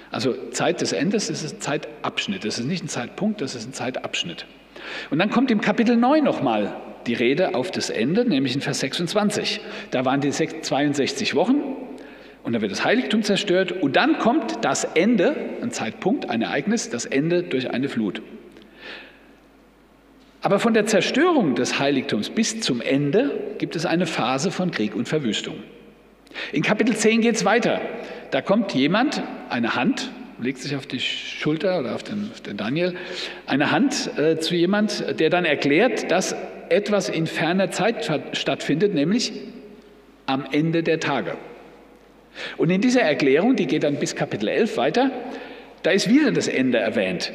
[0.09, 3.73] Also Zeit des Endes ist ein Zeitabschnitt, das ist nicht ein Zeitpunkt, das ist ein
[3.73, 4.45] Zeitabschnitt.
[5.09, 6.75] Und dann kommt im Kapitel 9 nochmal
[7.07, 9.61] die Rede auf das Ende, nämlich in Vers 26.
[9.91, 11.61] Da waren die 62 Wochen
[12.43, 16.89] und dann wird das Heiligtum zerstört und dann kommt das Ende, ein Zeitpunkt, ein Ereignis,
[16.89, 18.21] das Ende durch eine Flut.
[20.41, 24.95] Aber von der Zerstörung des Heiligtums bis zum Ende gibt es eine Phase von Krieg
[24.95, 25.55] und Verwüstung.
[26.51, 27.81] In Kapitel 10 geht es weiter.
[28.31, 32.57] Da kommt jemand, eine Hand, legt sich auf die Schulter oder auf den, auf den
[32.57, 32.95] Daniel,
[33.45, 36.35] eine Hand äh, zu jemand, der dann erklärt, dass
[36.69, 39.31] etwas in ferner Zeit stattfindet, nämlich
[40.25, 41.37] am Ende der Tage.
[42.57, 45.11] Und in dieser Erklärung, die geht dann bis Kapitel 11 weiter,
[45.83, 47.31] da ist wieder das Ende erwähnt,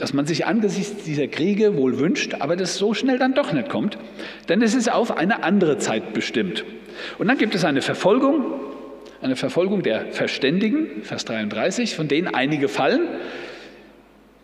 [0.00, 3.68] dass man sich angesichts dieser Kriege wohl wünscht, aber das so schnell dann doch nicht
[3.68, 3.98] kommt,
[4.48, 6.64] denn es ist auf eine andere Zeit bestimmt.
[7.18, 8.46] Und dann gibt es eine Verfolgung,
[9.20, 13.08] eine Verfolgung der Verständigen, Vers 33, von denen einige fallen,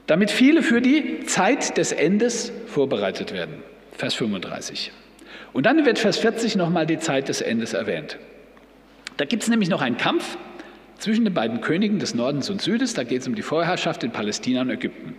[0.07, 3.55] damit viele für die Zeit des Endes vorbereitet werden,
[3.92, 4.92] Vers 35.
[5.55, 8.19] Und dann wird Vers 40 nochmal die Zeit des Endes erwähnt.
[9.16, 10.37] Da gibt es nämlich noch einen Kampf
[10.99, 12.92] zwischen den beiden Königen des Nordens und Südens.
[12.92, 15.16] Da geht es um die Vorherrschaft in Palästina und Ägypten.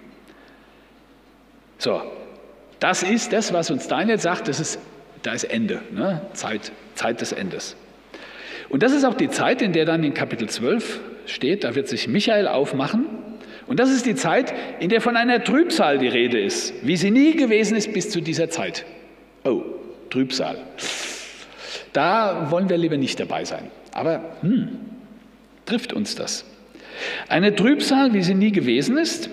[1.78, 2.02] So,
[2.80, 4.80] das ist das, was uns Daniel sagt, das ist,
[5.24, 6.22] da ist Ende, ne?
[6.34, 7.76] Zeit, Zeit des Endes.
[8.70, 11.88] Und das ist auch die Zeit, in der dann in Kapitel 12 steht, da wird
[11.88, 13.06] sich Michael aufmachen.
[13.66, 17.12] Und das ist die Zeit, in der von einer Trübsal die Rede ist, wie sie
[17.12, 18.86] nie gewesen ist bis zu dieser Zeit.
[19.44, 19.62] Oh,
[20.10, 20.58] Trübsal.
[21.94, 23.70] Da wollen wir lieber nicht dabei sein.
[23.92, 24.80] Aber hm,
[25.66, 26.46] trifft uns das?
[27.28, 29.30] Eine Trübsal, wie sie nie gewesen ist,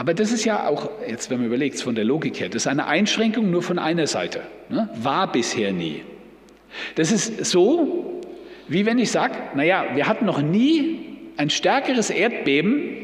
[0.00, 2.66] aber das ist ja auch, jetzt wenn man überlegt, von der Logik her, das ist
[2.68, 4.40] eine Einschränkung nur von einer Seite.
[4.70, 4.88] Ne?
[4.94, 6.00] War bisher nie.
[6.94, 8.22] Das ist so,
[8.66, 12.96] wie wenn ich sage, naja, wir hatten noch nie ein stärkeres Erdbeben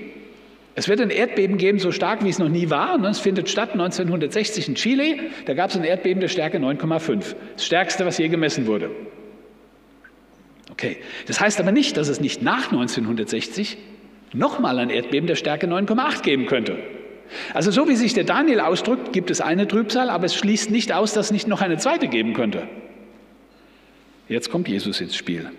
[0.74, 2.98] Es wird ein Erdbeben geben, so stark wie es noch nie war.
[3.04, 5.18] Es findet statt 1960 in Chile.
[5.44, 7.34] Da gab es ein Erdbeben der Stärke 9,5.
[7.56, 8.90] Das stärkste, was je gemessen wurde.
[10.70, 13.76] Okay, das heißt aber nicht, dass es nicht nach 1960
[14.36, 16.78] nochmal ein Erdbeben der Stärke 9,8 geben könnte.
[17.54, 20.92] Also so wie sich der Daniel ausdrückt, gibt es eine Trübsal, aber es schließt nicht
[20.92, 22.68] aus, dass es nicht noch eine zweite geben könnte.
[24.28, 25.50] Jetzt kommt Jesus ins Spiel.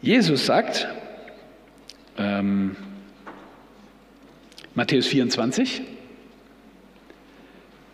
[0.00, 0.88] Jesus sagt,
[2.18, 2.76] ähm,
[4.74, 5.82] Matthäus 24,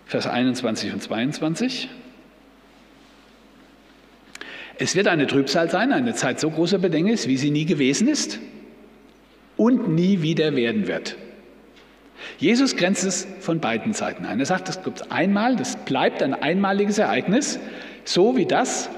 [0.06, 1.88] Vers 21 und 22.
[4.78, 8.38] Es wird eine Trübsal sein, eine Zeit so großer Bedängnis, wie sie nie gewesen ist
[9.58, 11.18] und nie wieder werden wird.
[12.38, 14.40] Jesus grenzt es von beiden Seiten ein.
[14.40, 17.58] Er sagt, das gibt einmal, das bleibt ein einmaliges Ereignis,
[18.04, 18.88] so wie das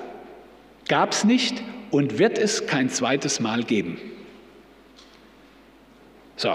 [0.89, 3.99] gab es nicht und wird es kein zweites Mal geben.
[6.37, 6.55] So,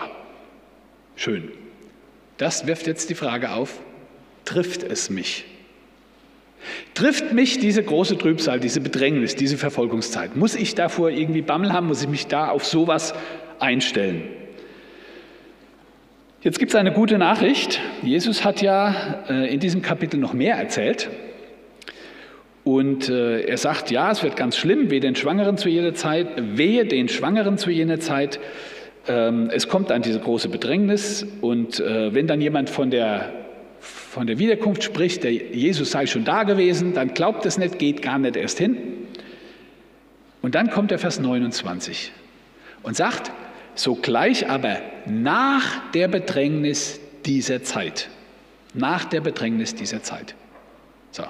[1.15, 1.51] schön.
[2.37, 3.79] Das wirft jetzt die Frage auf,
[4.43, 5.45] trifft es mich?
[6.93, 10.35] Trifft mich diese große Trübsal, diese Bedrängnis, diese Verfolgungszeit?
[10.35, 11.87] Muss ich davor irgendwie Bammel haben?
[11.87, 13.13] Muss ich mich da auf sowas
[13.59, 14.23] einstellen?
[16.41, 17.81] Jetzt gibt es eine gute Nachricht.
[18.03, 21.09] Jesus hat ja äh, in diesem Kapitel noch mehr erzählt.
[22.63, 26.27] Und äh, er sagt, ja, es wird ganz schlimm, wehe den Schwangeren zu jener Zeit,
[26.37, 28.39] wehe den Schwangeren zu jener Zeit.
[29.07, 31.25] Ähm, es kommt dann diese große Bedrängnis.
[31.41, 33.33] Und äh, wenn dann jemand von der,
[33.79, 38.01] von der Wiederkunft spricht, der Jesus sei schon da gewesen, dann glaubt es nicht, geht
[38.01, 38.77] gar nicht erst hin.
[40.43, 42.11] Und dann kommt der Vers 29
[42.83, 43.31] und sagt,
[43.75, 48.09] sogleich aber nach der Bedrängnis dieser Zeit.
[48.73, 50.35] Nach der Bedrängnis dieser Zeit.
[51.11, 51.23] So.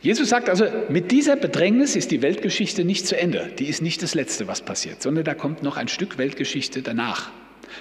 [0.00, 3.50] Jesus sagt also, mit dieser Bedrängnis ist die Weltgeschichte nicht zu Ende.
[3.58, 7.30] Die ist nicht das Letzte, was passiert, sondern da kommt noch ein Stück Weltgeschichte danach.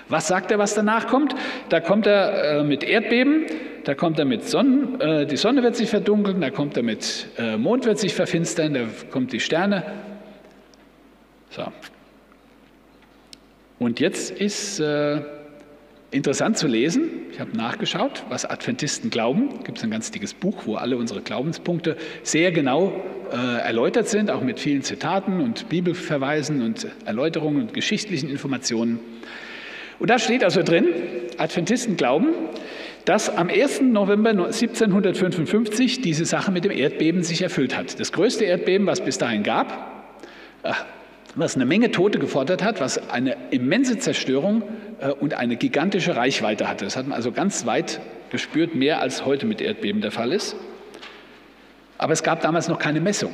[0.09, 1.35] Was sagt er, was danach kommt?
[1.69, 3.45] Da kommt er äh, mit Erdbeben,
[3.83, 7.27] da kommt er mit Sonnen, äh, die Sonne wird sich verdunkeln, da kommt er mit
[7.37, 9.83] äh, Mond wird sich verfinstern, da kommt die Sterne.
[11.51, 11.63] So,
[13.79, 15.21] und jetzt ist äh,
[16.11, 19.63] interessant zu lesen, ich habe nachgeschaut, was Adventisten glauben.
[19.63, 22.93] Gibt es ein ganz dickes Buch, wo alle unsere Glaubenspunkte sehr genau
[23.31, 28.99] äh, erläutert sind, auch mit vielen Zitaten und Bibelverweisen und Erläuterungen und geschichtlichen Informationen.
[29.99, 30.87] Und da steht also drin,
[31.37, 32.29] Adventisten glauben,
[33.05, 33.81] dass am 1.
[33.81, 37.99] November 1755 diese Sache mit dem Erdbeben sich erfüllt hat.
[37.99, 40.13] Das größte Erdbeben, was bis dahin gab,
[41.37, 44.63] was eine Menge Tote gefordert hat, was eine immense Zerstörung
[44.99, 46.85] äh, und eine gigantische Reichweite hatte.
[46.85, 50.55] Das hat man also ganz weit gespürt, mehr als heute mit Erdbeben der Fall ist.
[51.97, 53.31] Aber es gab damals noch keine Messung.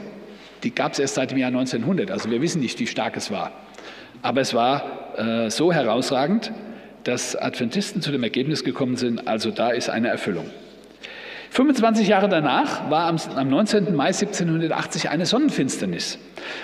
[0.63, 2.11] Die gab es erst seit dem Jahr 1900.
[2.11, 3.51] Also wir wissen nicht, wie stark es war.
[4.21, 6.51] Aber es war äh, so herausragend,
[7.03, 10.49] dass Adventisten zu dem Ergebnis gekommen sind, also da ist eine Erfüllung.
[11.53, 13.95] 25 Jahre danach war am, am 19.
[13.95, 16.17] Mai 1780 eine Sonnenfinsternis.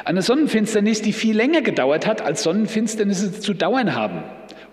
[0.03, 4.23] Eine Sonnenfinsternis, die viel länger gedauert hat, als Sonnenfinsternisse zu dauern haben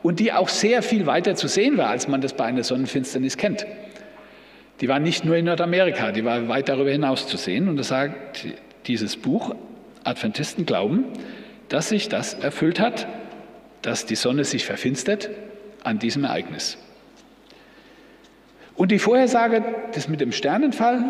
[0.03, 3.37] und die auch sehr viel weiter zu sehen war, als man das bei einer Sonnenfinsternis
[3.37, 3.67] kennt.
[4.81, 7.69] Die war nicht nur in Nordamerika, die war weit darüber hinaus zu sehen.
[7.69, 8.47] Und das sagt
[8.87, 9.55] dieses Buch,
[10.03, 11.05] Adventisten glauben,
[11.69, 13.07] dass sich das erfüllt hat,
[13.83, 15.29] dass die Sonne sich verfinstert
[15.85, 16.79] an diesem Ereignis.
[18.77, 19.63] Und die Vorhersage,
[19.95, 21.05] das mit dem Sternenfall,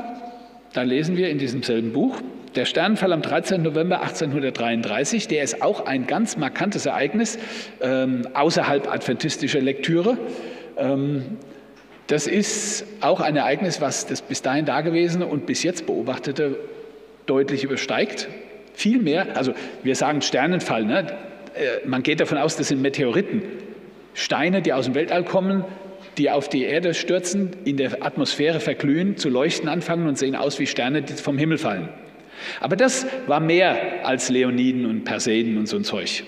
[0.73, 2.21] da lesen wir in diesem selben Buch,
[2.55, 3.63] der Sternenfall am 13.
[3.63, 7.39] November 1833, der ist auch ein ganz markantes Ereignis
[7.81, 10.17] ähm, außerhalb adventistischer Lektüre.
[10.77, 11.39] Ähm,
[12.07, 16.57] das ist auch ein Ereignis, was das bis dahin dagewesene und bis jetzt beobachtete
[17.27, 18.29] deutlich übersteigt.
[18.75, 19.53] Viel mehr, also
[19.83, 21.07] wir sagen Sternenfall, ne?
[21.55, 23.43] Äh, man geht davon aus, das sind Meteoriten.
[24.15, 25.65] Steine, die aus dem Weltall kommen,
[26.19, 30.59] die auf die Erde stürzen, in der Atmosphäre verglühen, zu leuchten anfangen und sehen aus
[30.59, 31.89] wie Sterne, die vom Himmel fallen.
[32.61, 36.25] Aber das war mehr als Leoniden und Perseiden und so ein Zeug.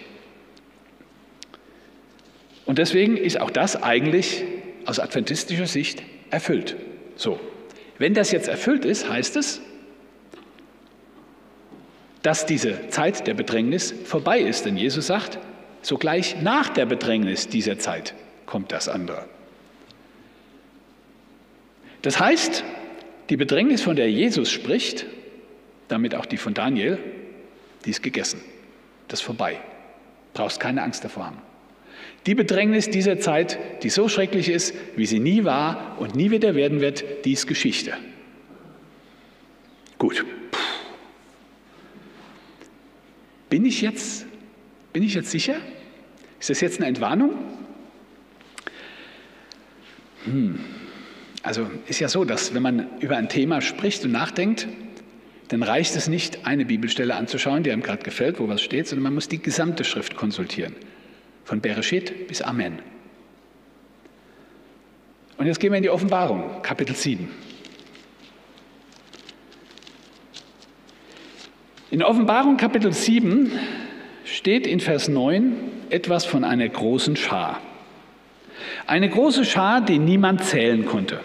[2.64, 4.44] Und deswegen ist auch das eigentlich
[4.84, 6.76] aus adventistischer Sicht erfüllt.
[7.16, 7.40] So,
[7.98, 9.60] wenn das jetzt erfüllt ist, heißt es,
[12.22, 14.66] dass diese Zeit der Bedrängnis vorbei ist.
[14.66, 15.38] Denn Jesus sagt,
[15.82, 19.26] sogleich nach der Bedrängnis dieser Zeit kommt das andere.
[22.02, 22.64] Das heißt,
[23.28, 25.06] die Bedrängnis, von der Jesus spricht,
[25.88, 26.98] damit auch die von Daniel,
[27.84, 28.40] die ist gegessen.
[29.08, 29.60] Das ist vorbei.
[30.34, 31.38] Brauchst keine Angst davor haben.
[32.26, 36.54] Die Bedrängnis dieser Zeit, die so schrecklich ist, wie sie nie war und nie wieder
[36.54, 37.94] werden wird, die ist Geschichte.
[39.98, 40.24] Gut.
[43.48, 44.26] Bin ich jetzt,
[44.92, 45.56] bin ich jetzt sicher?
[46.38, 47.32] Ist das jetzt eine Entwarnung?
[50.24, 50.77] Hm.
[51.48, 54.68] Also ist ja so, dass wenn man über ein Thema spricht und nachdenkt,
[55.48, 59.04] dann reicht es nicht, eine Bibelstelle anzuschauen, die einem gerade gefällt, wo was steht, sondern
[59.04, 60.76] man muss die gesamte Schrift konsultieren.
[61.46, 62.80] Von Bereshit bis Amen.
[65.38, 67.30] Und jetzt gehen wir in die Offenbarung, Kapitel 7.
[71.90, 73.52] In Offenbarung Kapitel 7
[74.26, 75.54] steht in Vers 9
[75.88, 77.58] etwas von einer großen Schar.
[78.86, 81.20] Eine große Schar, die niemand zählen konnte,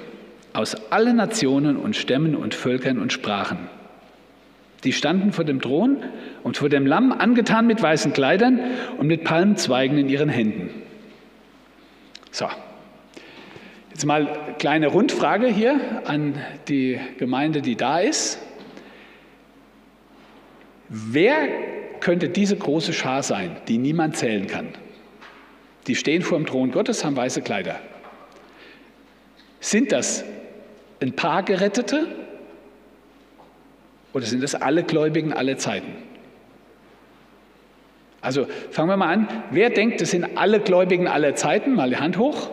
[0.53, 3.67] aus allen Nationen und Stämmen und Völkern und Sprachen.
[4.83, 6.03] Die standen vor dem Thron
[6.43, 8.59] und vor dem Lamm, angetan mit weißen Kleidern
[8.97, 10.69] und mit Palmzweigen in ihren Händen.
[12.31, 12.47] So,
[13.91, 16.35] jetzt mal kleine Rundfrage hier an
[16.67, 18.39] die Gemeinde, die da ist.
[20.89, 21.47] Wer
[22.01, 24.67] könnte diese große Schar sein, die niemand zählen kann?
[25.87, 27.79] Die stehen vor dem Thron Gottes, haben weiße Kleider.
[29.59, 30.25] Sind das
[31.03, 32.07] ein paar Gerettete
[34.13, 35.93] oder sind das alle Gläubigen aller Zeiten?
[38.21, 39.27] Also fangen wir mal an.
[39.51, 41.75] Wer denkt, das sind alle Gläubigen aller Zeiten?
[41.75, 42.51] Mal die Hand hoch.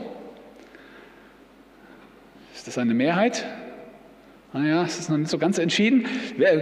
[2.54, 3.46] Ist das eine Mehrheit?
[4.52, 6.06] Naja, es ist noch nicht so ganz entschieden.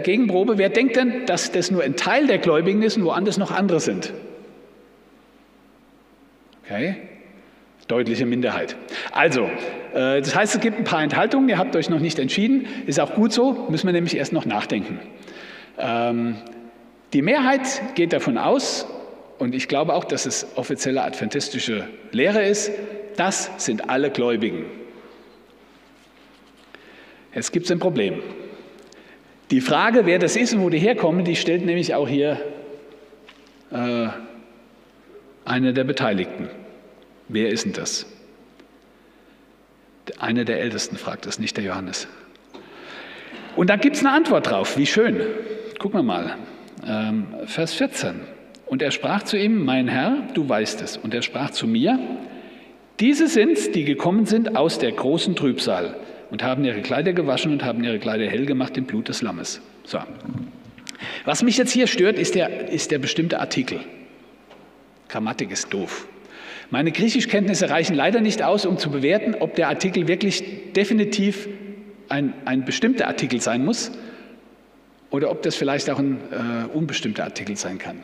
[0.05, 3.51] Gegenprobe, wer denkt denn, dass das nur ein Teil der Gläubigen ist und woanders noch
[3.51, 4.13] andere sind?
[6.65, 6.97] Okay,
[7.89, 8.77] deutliche Minderheit.
[9.13, 9.49] Also,
[9.93, 12.67] das heißt, es gibt ein paar Enthaltungen, ihr habt euch noch nicht entschieden.
[12.87, 15.01] Ist auch gut so, müssen wir nämlich erst noch nachdenken.
[15.79, 16.37] Ähm,
[17.13, 18.87] die Mehrheit geht davon aus,
[19.39, 22.73] und ich glaube auch, dass es offizielle adventistische Lehre ist,
[23.17, 24.65] das sind alle Gläubigen.
[27.35, 28.21] Jetzt gibt es ein Problem.
[29.51, 32.41] Die Frage, wer das ist und wo die herkommen, die stellt nämlich auch hier
[33.71, 34.09] äh,
[35.45, 36.51] einer der Beteiligten.
[37.29, 38.07] Wer ist denn das?
[40.19, 42.09] Einer der Ältesten fragt das, nicht der Johannes.
[43.57, 44.77] Und da gibt es eine Antwort drauf.
[44.77, 45.21] Wie schön.
[45.79, 46.37] Gucken wir mal.
[46.87, 48.21] Ähm, Vers 14.
[48.67, 50.97] Und er sprach zu ihm, mein Herr, du weißt es.
[50.97, 51.99] Und er sprach zu mir,
[53.01, 55.97] diese sind's, die gekommen sind aus der großen Trübsal
[56.31, 59.61] und haben ihre Kleider gewaschen und haben ihre Kleider hell gemacht im Blut des Lammes.
[59.85, 59.99] So.
[61.25, 63.81] Was mich jetzt hier stört, ist der, ist der bestimmte Artikel.
[65.09, 66.07] Grammatik ist doof.
[66.71, 71.49] Meine Griechischkenntnisse reichen leider nicht aus, um zu bewerten, ob der Artikel wirklich definitiv
[72.09, 73.91] ein, ein bestimmter Artikel sein muss
[75.11, 78.03] oder ob das vielleicht auch ein äh, unbestimmter Artikel sein kann.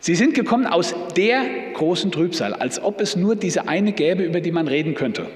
[0.00, 4.40] Sie sind gekommen aus der großen Trübsal, als ob es nur diese eine gäbe, über
[4.40, 5.26] die man reden könnte.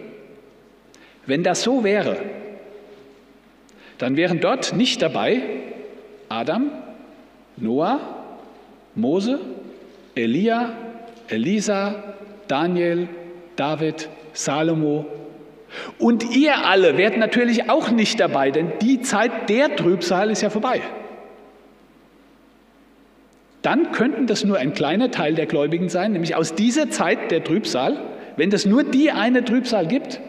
[1.24, 2.18] Wenn das so wäre,
[3.96, 5.40] dann wären dort nicht dabei
[6.28, 6.70] Adam,
[7.56, 8.00] Noah,
[8.94, 9.40] Mose,
[10.14, 10.72] Elia,
[11.30, 12.14] Elisa,
[12.48, 13.08] Daniel,
[13.56, 15.06] David, Salomo.
[15.98, 20.50] Und ihr alle werdet natürlich auch nicht dabei, denn die Zeit der Trübsal ist ja
[20.50, 20.82] vorbei.
[23.62, 27.44] Dann könnten das nur ein kleiner Teil der Gläubigen sein, nämlich aus dieser Zeit der
[27.44, 27.98] Trübsal,
[28.36, 30.20] wenn es nur die eine Trübsal gibt,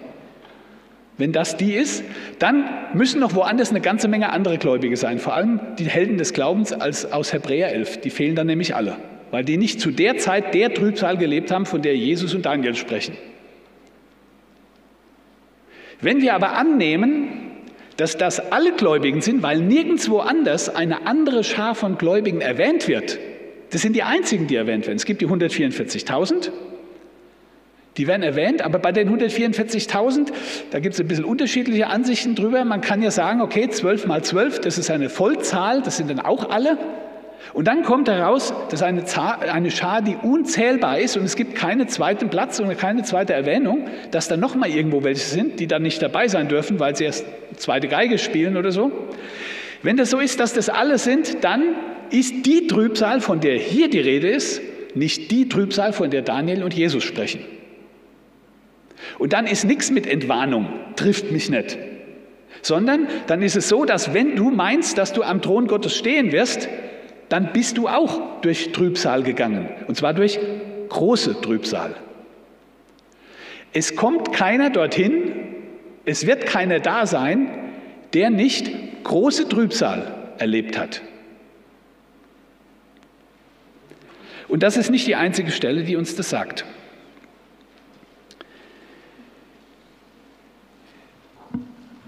[1.18, 2.04] wenn das die ist,
[2.40, 5.20] dann müssen noch woanders eine ganze Menge andere Gläubige sein.
[5.20, 8.02] Vor allem die Helden des Glaubens als aus Hebräer 11.
[8.02, 8.98] Die fehlen dann nämlich alle,
[9.32, 12.76] weil die nicht zu der Zeit der Trübsal gelebt haben, von der Jesus und Daniel
[12.76, 13.16] sprechen.
[16.02, 17.28] Wenn wir aber annehmen,
[17.98, 23.20] dass das alle Gläubigen sind, weil nirgendwo anders eine andere Schar von Gläubigen erwähnt wird,
[23.70, 24.98] das sind die einzigen, die erwähnt werden.
[24.98, 26.52] Es gibt die 144.000
[27.98, 30.32] die werden erwähnt, aber bei den 144.000,
[30.72, 32.64] da gibt es ein bisschen unterschiedliche Ansichten drüber.
[32.64, 36.22] Man kann ja sagen, okay, 12 mal 12, das ist eine Vollzahl, das sind dann
[36.22, 36.78] auch alle.
[37.54, 41.56] Und dann kommt heraus, dass eine, Zahl, eine Schar, die unzählbar ist und es gibt
[41.56, 45.82] keinen zweiten Platz und keine zweite Erwähnung, dass da nochmal irgendwo welche sind, die dann
[45.82, 47.26] nicht dabei sein dürfen, weil sie erst
[47.58, 48.92] zweite Geige spielen oder so.
[49.84, 51.76] Wenn das so ist, dass das alle sind, dann
[52.12, 54.62] ist die Trübsal, von der hier die Rede ist,
[54.94, 57.42] nicht die Trübsal, von der Daniel und Jesus sprechen.
[59.18, 61.78] Und dann ist nichts mit Entwarnung, trifft mich nicht.
[62.62, 66.32] Sondern dann ist es so, dass wenn du meinst, dass du am Thron Gottes stehen
[66.32, 66.70] wirst,
[67.32, 69.70] dann bist du auch durch Trübsal gegangen.
[69.88, 70.38] Und zwar durch
[70.90, 71.96] große Trübsal.
[73.72, 75.32] Es kommt keiner dorthin,
[76.04, 77.50] es wird keiner da sein,
[78.14, 78.70] der nicht
[79.06, 81.02] große Trübsal erlebt hat.
[84.50, 86.66] Und das ist nicht die einzige Stelle, die uns das sagt.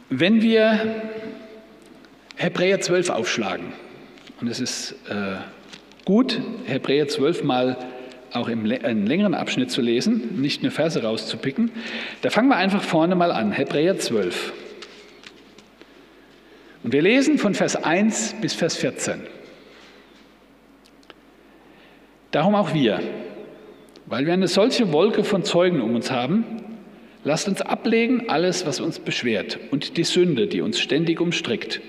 [0.10, 1.02] Wenn wir
[2.36, 3.72] Hebräer 12 aufschlagen,
[4.44, 5.38] und es ist äh,
[6.04, 7.78] gut, Hebräer 12 mal
[8.34, 11.72] auch im, einen längeren Abschnitt zu lesen, nicht nur Verse rauszupicken.
[12.24, 14.52] Da fangen wir einfach vorne mal an, Hebräer 12.
[16.84, 19.22] Und wir lesen von Vers 1 bis Vers 14.
[22.32, 23.00] Darum auch wir,
[24.08, 26.44] weil wir eine solche Wolke von Zeugen um uns haben,
[27.24, 31.80] lasst uns ablegen alles, was uns beschwert und die Sünde, die uns ständig umstrickt.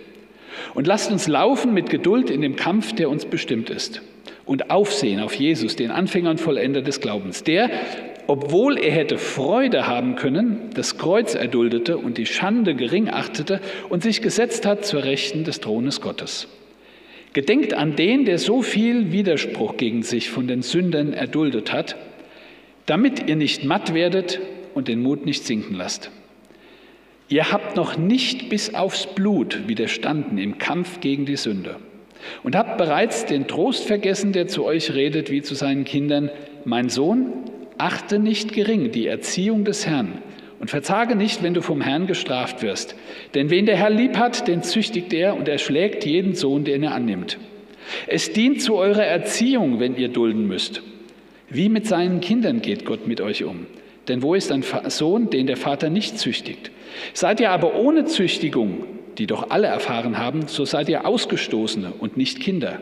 [0.73, 4.01] Und lasst uns laufen mit Geduld in dem Kampf, der uns bestimmt ist.
[4.47, 7.71] Und aufsehen auf Jesus, den Anfänger und Vollender des Glaubens, der,
[8.27, 14.03] obwohl er hätte Freude haben können, das Kreuz erduldete und die Schande gering achtete und
[14.03, 16.49] sich gesetzt hat zur Rechten des Thrones Gottes.
[17.35, 21.97] Gedenkt an den, der so viel Widerspruch gegen sich von den Sündern erduldet hat,
[22.87, 24.41] damit ihr nicht matt werdet
[24.75, 26.11] und den Mut nicht sinken lasst.
[27.29, 31.77] Ihr habt noch nicht bis aufs Blut widerstanden im Kampf gegen die Sünde
[32.43, 36.31] und habt bereits den Trost vergessen, der zu euch redet wie zu seinen Kindern,
[36.65, 37.33] mein Sohn,
[37.77, 40.23] Achte nicht gering die Erziehung des Herrn
[40.61, 42.95] und verzage nicht, wenn du vom Herrn gestraft wirst.
[43.35, 46.85] Denn wen der Herr lieb hat, den züchtigt er und er schlägt jeden Sohn, den
[46.85, 47.39] er annimmt.
[48.07, 50.83] Es dient zu eurer Erziehung, wenn ihr dulden müsst.
[51.51, 53.67] Wie mit seinen Kindern geht Gott mit euch um.
[54.09, 56.71] Denn wo ist ein Sohn, den der Vater nicht züchtigt?
[57.13, 58.85] Seid ihr aber ohne Züchtigung,
[59.19, 62.81] die doch alle erfahren haben, so seid ihr Ausgestoßene und nicht Kinder.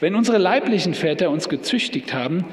[0.00, 2.44] Wenn unsere leiblichen Väter uns gezüchtigt haben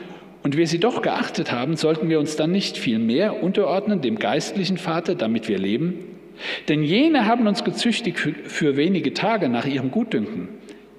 [0.44, 4.18] und wir sie doch geachtet haben, sollten wir uns dann nicht viel mehr unterordnen dem
[4.18, 6.00] geistlichen Vater, damit wir leben?
[6.68, 10.50] Denn jene haben uns gezüchtigt für wenige Tage nach ihrem Gutdünken.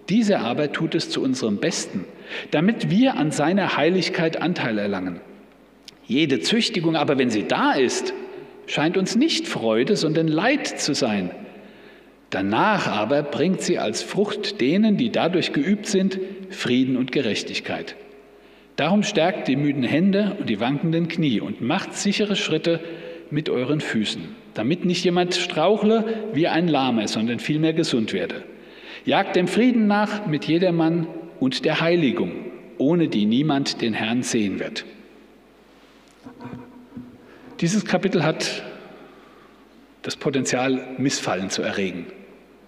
[0.08, 2.04] Diese Arbeit tut es zu unserem Besten,
[2.50, 5.20] damit wir an seiner Heiligkeit Anteil erlangen.
[6.06, 8.12] Jede Züchtigung aber, wenn sie da ist,
[8.66, 11.30] scheint uns nicht Freude, sondern Leid zu sein.
[12.30, 16.18] Danach aber bringt sie als Frucht denen, die dadurch geübt sind,
[16.50, 17.94] Frieden und Gerechtigkeit.
[18.76, 22.80] Darum stärkt die müden Hände und die wankenden Knie und macht sichere Schritte
[23.30, 24.22] mit euren Füßen,
[24.54, 28.42] damit nicht jemand strauchle wie ein Lahmer, sondern vielmehr gesund werde.
[29.04, 31.06] Jagt dem Frieden nach mit jedermann
[31.38, 32.32] und der Heiligung,
[32.78, 34.86] ohne die niemand den Herrn sehen wird.
[37.62, 38.64] Dieses Kapitel hat
[40.02, 42.06] das Potenzial, Missfallen zu erregen.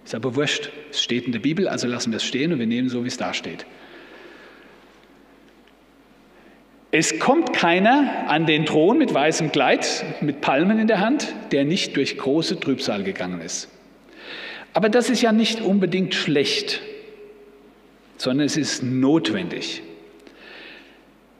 [0.05, 0.69] Ist aber wurscht.
[0.89, 3.09] Es steht in der Bibel, also lassen wir es stehen und wir nehmen so, wie
[3.09, 3.65] es da steht.
[6.91, 11.65] Es kommt keiner an den Thron mit weißem Kleid, mit Palmen in der Hand, der
[11.65, 13.67] nicht durch große Trübsal gegangen ist.
[14.71, 16.81] Aber das ist ja nicht unbedingt schlecht,
[18.15, 19.81] sondern es ist notwendig.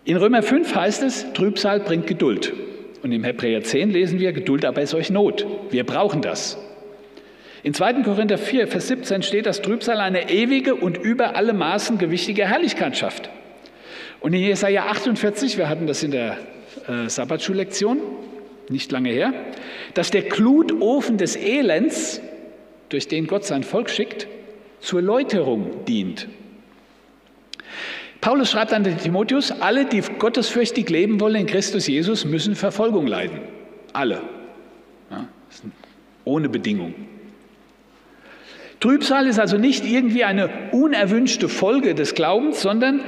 [0.03, 2.51] In Römer 5 heißt es, Trübsal bringt Geduld.
[3.05, 5.45] Und im Hebräer 10 lesen wir, Geduld aber ist euch Not.
[5.69, 6.57] Wir brauchen das.
[7.61, 8.01] In 2.
[8.01, 12.97] Korinther 4, Vers 17 steht, dass Trübsal eine ewige und über alle Maßen gewichtige Herrlichkeit
[12.97, 13.29] schafft.
[14.21, 16.39] Und in Jesaja 48, wir hatten das in der
[16.87, 17.99] äh, Sabbatschulektion,
[18.69, 19.35] nicht lange her,
[19.93, 22.21] dass der Glutofen des Elends,
[22.89, 24.25] durch den Gott sein Volk schickt,
[24.79, 26.27] zur Läuterung dient.
[28.25, 33.05] Paulus schreibt an den Timotheus, alle, die gottesfürchtig leben wollen in Christus Jesus, müssen Verfolgung
[33.05, 33.37] leiden.
[33.93, 34.19] Alle.
[35.11, 35.27] Ja,
[36.23, 36.95] ohne Bedingung.
[38.79, 43.01] Trübsal ist also nicht irgendwie eine unerwünschte Folge des Glaubens, sondern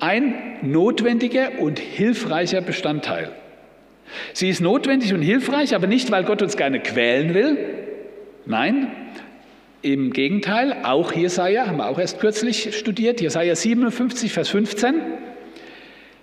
[0.00, 3.30] ein notwendiger und hilfreicher Bestandteil.
[4.32, 7.58] Sie ist notwendig und hilfreich, aber nicht, weil Gott uns gerne quälen will.
[8.46, 8.90] Nein,
[9.82, 14.94] im Gegenteil, auch Jesaja, haben wir auch erst kürzlich studiert, Jesaja 57, Vers 15.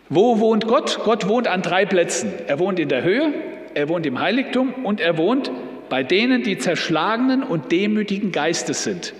[0.09, 0.99] Wo wohnt Gott?
[1.03, 2.31] Gott wohnt an drei Plätzen.
[2.47, 3.33] Er wohnt in der Höhe,
[3.73, 5.51] er wohnt im Heiligtum und er wohnt
[5.89, 9.13] bei denen, die zerschlagenen und demütigen Geistes sind.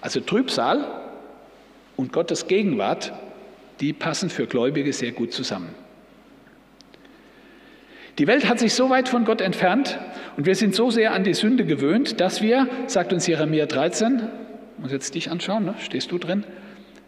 [0.00, 0.86] Also Trübsal
[1.96, 3.12] und Gottes Gegenwart
[3.82, 5.74] die passen für Gläubige sehr gut zusammen.
[8.18, 9.98] Die Welt hat sich so weit von Gott entfernt
[10.36, 14.22] und wir sind so sehr an die Sünde gewöhnt, dass wir, sagt uns Jeremia 13,
[14.78, 15.74] muss jetzt dich anschauen, ne?
[15.78, 16.44] stehst du drin,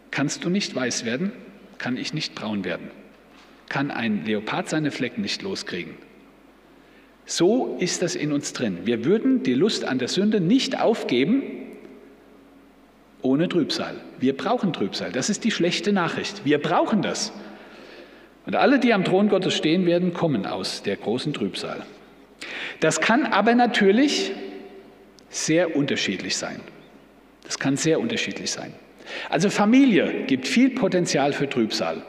[0.09, 1.31] kannst du nicht weiß werden,
[1.77, 2.89] kann ich nicht braun werden,
[3.69, 5.95] kann ein Leopard seine Flecken nicht loskriegen.
[7.27, 8.79] So ist das in uns drin.
[8.85, 11.43] Wir würden die Lust an der Sünde nicht aufgeben,
[13.21, 13.95] ohne Trübsal.
[14.19, 15.11] Wir brauchen Trübsal.
[15.11, 16.45] Das ist die schlechte Nachricht.
[16.45, 17.33] Wir brauchen das.
[18.45, 21.83] Und alle, die am Thron Gottes stehen werden, kommen aus der großen Trübsal.
[22.79, 24.31] Das kann aber natürlich
[25.29, 26.61] sehr unterschiedlich sein.
[27.43, 28.73] Das kann sehr unterschiedlich sein.
[29.29, 32.03] Also Familie gibt viel Potenzial für Trübsal.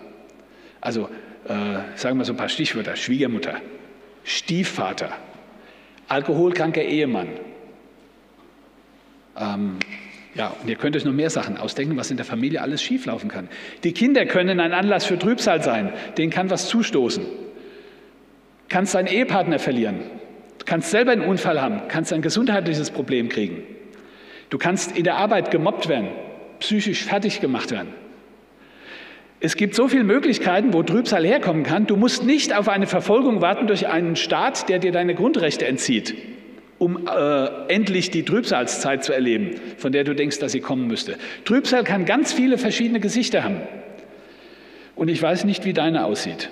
[0.80, 1.08] Also
[1.48, 2.96] äh, sagen wir so ein paar Stichwörter.
[2.96, 3.60] Schwiegermutter,
[4.24, 5.10] Stiefvater,
[6.08, 7.28] alkoholkranker Ehemann,
[9.38, 9.78] ähm,
[10.36, 13.30] Ja, und ihr könnt euch noch mehr Sachen ausdenken, was in der Familie alles schieflaufen
[13.30, 13.48] kann.
[13.84, 17.24] Die Kinder können ein Anlass für Trübsal sein, denen kann was zustoßen.
[18.68, 20.00] Kannst deinen Ehepartner verlieren,
[20.58, 23.62] du kannst selber einen Unfall haben, kannst ein gesundheitliches Problem kriegen.
[24.50, 26.08] Du kannst in der Arbeit gemobbt werden,
[26.60, 27.88] psychisch fertig gemacht werden.
[29.40, 31.86] Es gibt so viele Möglichkeiten, wo Trübsal herkommen kann.
[31.86, 36.14] Du musst nicht auf eine Verfolgung warten durch einen Staat, der dir deine Grundrechte entzieht
[36.78, 41.16] um äh, endlich die Trübsalzeit zu erleben, von der du denkst, dass sie kommen müsste.
[41.44, 43.60] Trübsal kann ganz viele verschiedene Gesichter haben.
[44.94, 46.50] Und ich weiß nicht, wie deine aussieht.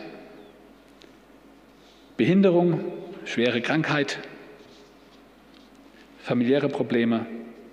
[2.16, 2.81] Behinderung,
[3.25, 4.18] schwere Krankheit,
[6.22, 7.27] familiäre Probleme,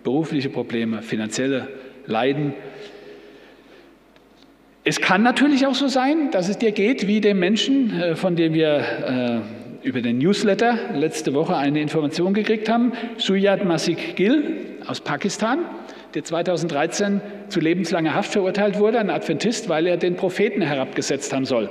[0.04, 1.68] berufliche Probleme, finanzielle
[2.06, 2.54] Leiden.
[4.84, 8.36] Es kann natürlich auch so sein, dass es dir geht wie dem Menschen, äh, von
[8.36, 12.93] dem wir äh, über den Newsletter letzte Woche eine Information gekriegt haben.
[13.17, 15.59] Suyat Masik Gil aus Pakistan,
[16.13, 21.45] der 2013 zu lebenslanger Haft verurteilt wurde, ein Adventist, weil er den Propheten herabgesetzt haben
[21.45, 21.69] soll.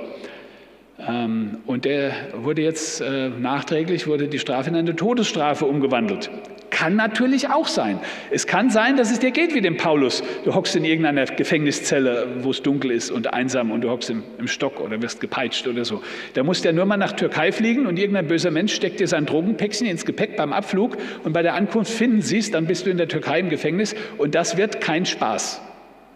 [1.07, 6.29] Ähm, und der wurde jetzt äh, nachträglich wurde die Strafe in eine Todesstrafe umgewandelt.
[6.69, 7.99] Kann natürlich auch sein.
[8.31, 10.23] Es kann sein, dass es dir geht wie dem Paulus.
[10.45, 14.23] Du hockst in irgendeiner Gefängniszelle, wo es dunkel ist und einsam und du hockst im,
[14.37, 16.01] im Stock oder wirst gepeitscht oder so.
[16.33, 19.07] Da musst du ja nur mal nach Türkei fliegen und irgendein böser Mensch steckt dir
[19.07, 22.85] sein Drogenpäckchen ins Gepäck beim Abflug und bei der Ankunft finden sie es, dann bist
[22.85, 25.61] du in der Türkei im Gefängnis und das wird kein Spaß.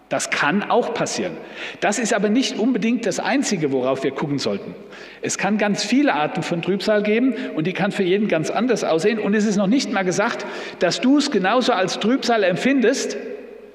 [0.10, 1.36] Das kann auch passieren.
[1.80, 4.76] Das ist aber nicht unbedingt das Einzige, worauf wir gucken sollten.
[5.24, 8.84] Es kann ganz viele Arten von Trübsal geben und die kann für jeden ganz anders
[8.84, 9.18] aussehen.
[9.18, 10.46] Und es ist noch nicht mal gesagt,
[10.78, 13.18] dass du es genauso als Trübsal empfindest,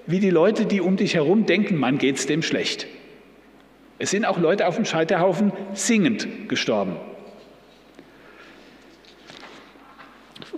[0.06, 2.86] wie die Leute, die um dich herum denken, man geht es dem schlecht.
[3.98, 6.96] Es sind auch Leute auf dem Scheiterhaufen singend gestorben.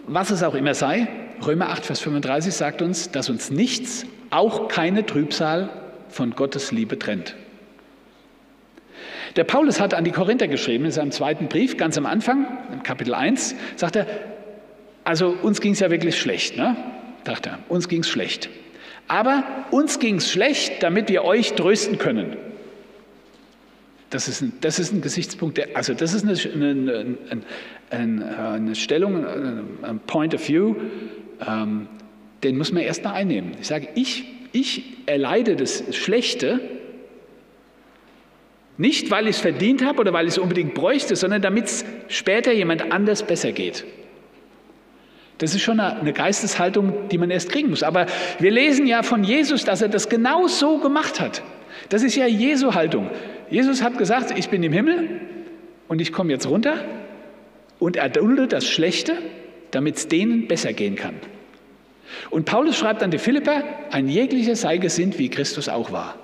[0.06, 1.08] Was es auch immer sei,
[1.44, 5.68] Römer 8, Vers 35 sagt uns, dass uns nichts auch keine Trübsal
[6.08, 7.36] von Gottes Liebe trennt.
[9.36, 12.82] Der Paulus hat an die Korinther geschrieben in seinem zweiten Brief, ganz am Anfang, im
[12.82, 14.06] Kapitel 1, sagt er,
[15.04, 16.76] also uns ging es ja wirklich schlecht, ne?
[17.24, 18.50] dachte er, uns ging es schlecht.
[19.08, 22.36] Aber uns ging es schlecht, damit wir euch trösten können.
[24.10, 27.16] Das ist ein, das ist ein Gesichtspunkt, der, also das ist eine, eine,
[27.90, 30.76] eine, eine Stellung, ein Point of View,
[31.46, 31.88] ähm,
[32.42, 33.52] den muss man erst mal einnehmen.
[33.60, 36.60] Ich sage, ich, ich erleide das Schlechte,
[38.76, 41.84] nicht weil ich es verdient habe oder weil ich es unbedingt bräuchte, sondern damit es
[42.08, 43.84] später jemand anders besser geht.
[45.38, 47.82] Das ist schon eine Geisteshaltung, die man erst kriegen muss.
[47.82, 48.06] Aber
[48.38, 51.42] wir lesen ja von Jesus, dass er das genau so gemacht hat.
[51.88, 53.10] Das ist ja Jesu Haltung.
[53.50, 55.20] Jesus hat gesagt, ich bin im Himmel
[55.88, 56.84] und ich komme jetzt runter
[57.78, 59.14] und erdulde das Schlechte,
[59.72, 61.14] damit es denen besser gehen kann.
[62.30, 66.16] Und Paulus schreibt an die Philipper, ein jeglicher sei gesinnt, wie Christus auch war.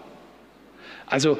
[1.06, 1.38] Also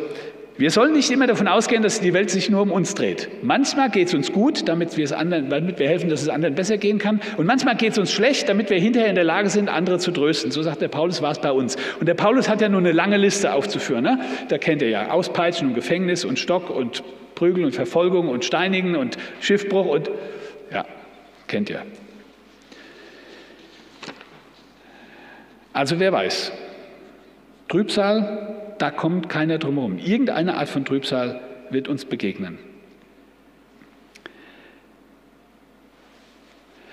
[0.59, 3.28] wir sollen nicht immer davon ausgehen, dass die Welt sich nur um uns dreht.
[3.42, 6.57] Manchmal geht es uns gut, damit wir, es anderen, damit wir helfen, dass es anderen
[6.57, 7.20] besser gehen kann.
[7.36, 10.11] Und manchmal geht es uns schlecht, damit wir hinterher in der Lage sind, andere zu
[10.11, 10.51] trösten.
[10.51, 11.76] So sagt der Paulus, war es bei uns.
[12.01, 14.03] Und der Paulus hat ja nur eine lange Liste aufzuführen.
[14.03, 14.18] Ne?
[14.49, 17.05] Da kennt ihr ja Auspeitschen und Gefängnis und Stock und
[17.36, 20.11] Prügeln und Verfolgung und Steinigen und Schiffbruch und
[20.72, 20.84] ja,
[21.46, 21.82] kennt ihr.
[25.79, 26.51] Also wer weiß,
[27.68, 29.99] Trübsal, da kommt keiner drum herum.
[29.99, 32.59] Irgendeine Art von Trübsal wird uns begegnen.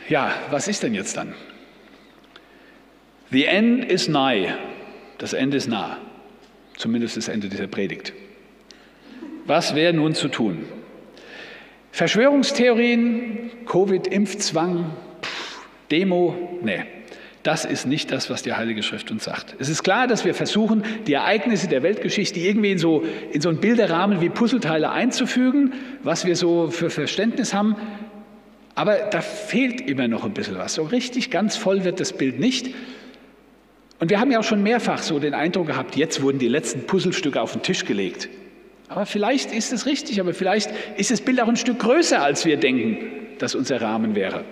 [0.08, 1.34] Ja, was ist denn jetzt dann?
[3.32, 4.54] The end is nigh.
[5.18, 5.98] Das Ende ist nah.
[6.78, 8.14] Zumindest das Ende dieser Predigt.
[9.48, 10.64] Was wäre nun zu tun?
[11.92, 14.92] Verschwörungstheorien, Covid-Impfzwang,
[15.90, 16.84] Demo, nee.
[17.46, 19.56] Das ist nicht das, was die Heilige Schrift uns sagt.
[19.60, 23.50] Es ist klar, dass wir versuchen, die Ereignisse der Weltgeschichte irgendwie in so, in so
[23.50, 27.76] einen Bilderrahmen wie Puzzleteile einzufügen, was wir so für Verständnis haben.
[28.74, 30.74] Aber da fehlt immer noch ein bisschen was.
[30.74, 32.74] So richtig ganz voll wird das Bild nicht.
[34.00, 36.88] Und wir haben ja auch schon mehrfach so den Eindruck gehabt, jetzt wurden die letzten
[36.88, 38.28] Puzzlestücke auf den Tisch gelegt.
[38.88, 42.44] Aber vielleicht ist es richtig, aber vielleicht ist das Bild auch ein Stück größer, als
[42.44, 42.98] wir denken,
[43.38, 44.46] dass unser Rahmen wäre.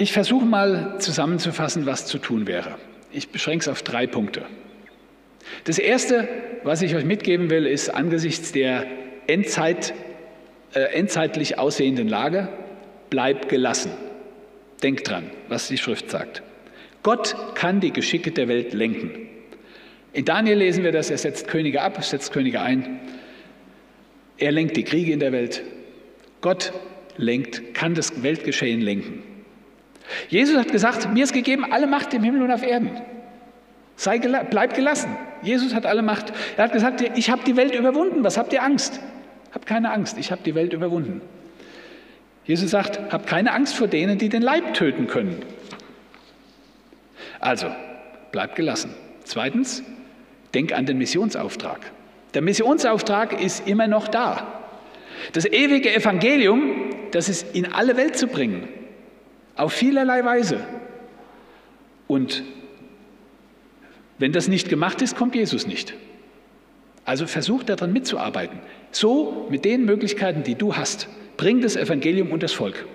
[0.00, 2.76] Ich versuche mal zusammenzufassen, was zu tun wäre.
[3.12, 4.46] Ich beschränke es auf drei Punkte.
[5.64, 6.26] Das Erste,
[6.64, 8.86] was ich euch mitgeben will, ist angesichts der
[9.26, 9.92] Endzeit,
[10.72, 12.48] äh, endzeitlich aussehenden Lage,
[13.10, 13.90] bleib gelassen.
[14.82, 16.42] Denk dran, was die Schrift sagt.
[17.02, 19.28] Gott kann die Geschicke der Welt lenken.
[20.14, 23.00] In Daniel lesen wir das, er setzt Könige ab, setzt Könige ein.
[24.38, 25.62] Er lenkt die Kriege in der Welt.
[26.40, 26.72] Gott
[27.18, 29.24] lenkt, kann das Weltgeschehen lenken.
[30.28, 32.90] Jesus hat gesagt, mir ist gegeben alle Macht im Himmel und auf Erden.
[33.96, 35.16] Sei gela bleib gelassen.
[35.42, 36.32] Jesus hat alle Macht.
[36.56, 38.24] Er hat gesagt, ich habe die Welt überwunden.
[38.24, 39.00] Was habt ihr Angst?
[39.52, 41.20] Habt keine Angst, ich habe die Welt überwunden.
[42.44, 45.42] Jesus sagt, habt keine Angst vor denen, die den Leib töten können.
[47.40, 47.68] Also,
[48.32, 48.94] bleib gelassen.
[49.24, 49.82] Zweitens,
[50.54, 51.80] denk an den Missionsauftrag.
[52.34, 54.60] Der Missionsauftrag ist immer noch da.
[55.32, 58.68] Das ewige Evangelium, das ist in alle Welt zu bringen.
[59.60, 60.60] Auf vielerlei Weise.
[62.06, 62.42] Und
[64.18, 65.92] wenn das nicht gemacht ist, kommt Jesus nicht.
[67.04, 68.58] Also versuch daran mitzuarbeiten.
[68.90, 71.08] So mit den Möglichkeiten, die du hast.
[71.36, 72.86] Bring das Evangelium und das Volk.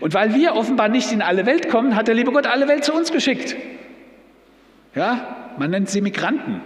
[0.00, 2.84] Und weil wir offenbar nicht in alle Welt kommen, hat der liebe Gott alle Welt
[2.84, 3.56] zu uns geschickt.
[4.94, 6.60] Ja, man nennt sie Migranten.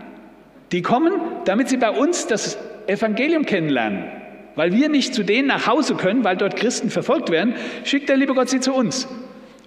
[0.70, 1.14] Die kommen,
[1.46, 4.04] damit sie bei uns das Evangelium kennenlernen.
[4.56, 8.16] Weil wir nicht zu denen nach Hause können, weil dort Christen verfolgt werden, schickt der
[8.16, 9.08] liebe Gott sie zu uns.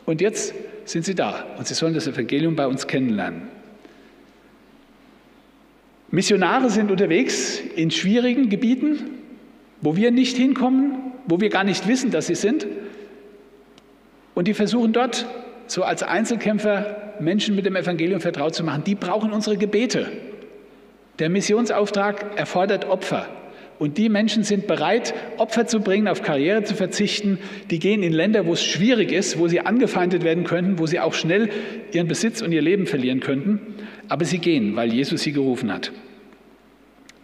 [0.05, 0.53] Und jetzt
[0.85, 3.43] sind sie da und sie sollen das Evangelium bei uns kennenlernen.
[6.09, 9.09] Missionare sind unterwegs in schwierigen Gebieten,
[9.81, 10.93] wo wir nicht hinkommen,
[11.25, 12.65] wo wir gar nicht wissen, dass sie sind.
[14.33, 15.25] Und die versuchen dort,
[15.67, 18.83] so als Einzelkämpfer, Menschen mit dem Evangelium vertraut zu machen.
[18.85, 20.09] Die brauchen unsere Gebete.
[21.19, 23.27] Der Missionsauftrag erfordert Opfer.
[23.80, 27.38] Und die Menschen sind bereit, Opfer zu bringen, auf Karriere zu verzichten.
[27.69, 30.99] Die gehen in Länder, wo es schwierig ist, wo sie angefeindet werden könnten, wo sie
[30.99, 31.49] auch schnell
[31.91, 33.59] ihren Besitz und ihr Leben verlieren könnten.
[34.09, 35.91] Aber sie gehen, weil Jesus sie gerufen hat.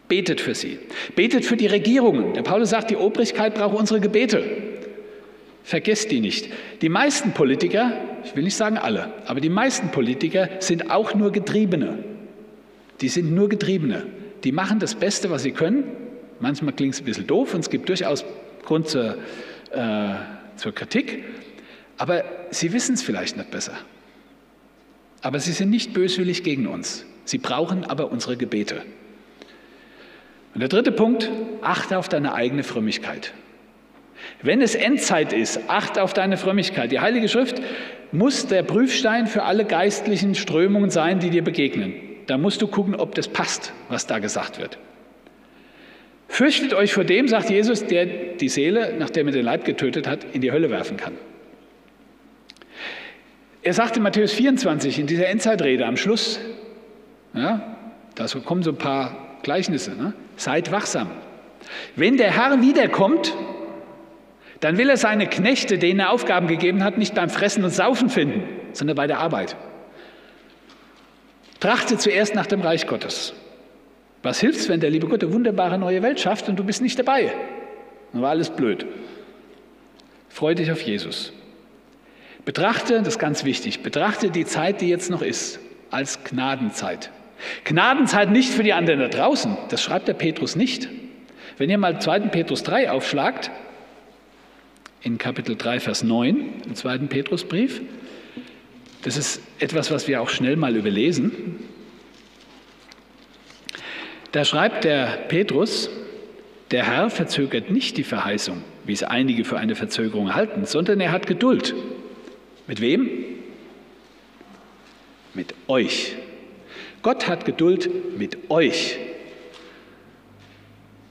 [0.07, 0.77] Betet für sie.
[1.15, 2.33] Betet für die Regierungen.
[2.33, 4.43] Der Paulus sagt, die Obrigkeit braucht unsere Gebete.
[5.63, 6.49] Vergesst die nicht.
[6.81, 7.93] Die meisten Politiker,
[8.25, 12.03] ich will nicht sagen alle, aber die meisten Politiker sind auch nur Getriebene.
[13.01, 14.05] Die sind nur Getriebene.
[14.43, 15.85] Die machen das Beste, was sie können,
[16.43, 18.25] Manchmal klingt es ein bisschen doof und es gibt durchaus
[18.65, 19.15] Grund zur,
[19.71, 20.15] äh,
[20.57, 21.23] zur Kritik,
[21.97, 23.77] aber sie wissen es vielleicht nicht besser.
[25.21, 27.05] Aber sie sind nicht böswillig gegen uns.
[27.23, 28.81] Sie brauchen aber unsere Gebete.
[30.53, 31.31] Und der dritte Punkt,
[31.61, 33.31] achte auf deine eigene Frömmigkeit.
[34.41, 36.91] Wenn es Endzeit ist, achte auf deine Frömmigkeit.
[36.91, 37.61] Die Heilige Schrift
[38.11, 41.93] muss der Prüfstein für alle geistlichen Strömungen sein, die dir begegnen.
[42.27, 44.77] Da musst du gucken, ob das passt, was da gesagt wird.
[46.33, 50.25] Fürchtet euch vor dem, sagt Jesus, der die Seele, nachdem er den Leib getötet hat,
[50.33, 51.13] in die Hölle werfen kann.
[53.61, 56.39] Er sagt in Matthäus 24, in dieser Endzeitrede am Schluss,
[57.35, 57.77] ja,
[58.15, 60.13] da kommen so ein paar Gleichnisse, ne?
[60.35, 61.11] seid wachsam.
[61.95, 63.35] Wenn der Herr wiederkommt,
[64.59, 68.09] dann will er seine Knechte, denen er Aufgaben gegeben hat, nicht beim Fressen und Saufen
[68.09, 69.55] finden, sondern bei der Arbeit.
[71.59, 73.35] Trachte zuerst nach dem Reich Gottes.
[74.23, 76.97] Was hilft's, wenn der liebe Gott eine wunderbare neue Welt schafft und du bist nicht
[76.97, 77.33] dabei?
[78.13, 78.85] Dann war alles blöd.
[80.29, 81.33] Freu dich auf Jesus.
[82.45, 85.59] Betrachte, das ist ganz wichtig, betrachte die Zeit, die jetzt noch ist,
[85.91, 87.11] als Gnadenzeit.
[87.65, 90.89] Gnadenzeit nicht für die anderen da draußen, das schreibt der Petrus nicht.
[91.57, 92.21] Wenn ihr mal 2.
[92.21, 93.51] Petrus 3 aufschlagt,
[95.01, 96.99] in Kapitel 3, Vers 9, im 2.
[96.99, 97.81] Petrusbrief,
[99.03, 101.59] das ist etwas, was wir auch schnell mal überlesen.
[104.33, 105.91] Da schreibt der Petrus,
[106.71, 111.11] der Herr verzögert nicht die Verheißung, wie es einige für eine Verzögerung halten, sondern er
[111.11, 111.75] hat Geduld.
[112.65, 113.09] Mit wem?
[115.35, 116.15] Mit euch.
[117.03, 118.97] Gott hat Geduld mit euch,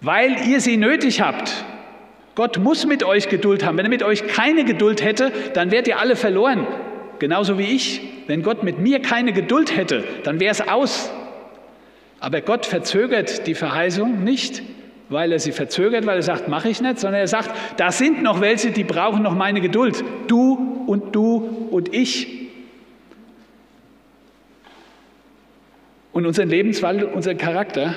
[0.01, 1.65] weil ihr sie nötig habt.
[2.35, 3.79] Gott muss mit euch Geduld haben.
[3.79, 6.67] Wenn er mit euch keine Geduld hätte, dann wärt ihr alle verloren.
[7.21, 8.01] Genauso wie ich.
[8.27, 11.13] Wenn Gott mit mir keine Geduld hätte, dann wäre es aus.
[12.23, 14.63] Aber Gott verzögert die Verheißung nicht,
[15.09, 18.23] weil er sie verzögert, weil er sagt, mache ich nicht, sondern er sagt, da sind
[18.23, 20.05] noch welche, die brauchen noch meine Geduld.
[20.29, 22.29] Du und du und ich.
[26.13, 27.97] Und unseren Lebenswandel, unseren Charakter,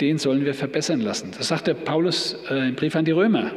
[0.00, 1.30] den sollen wir verbessern lassen.
[1.38, 3.52] Das sagt der Paulus äh, im Brief an die Römer,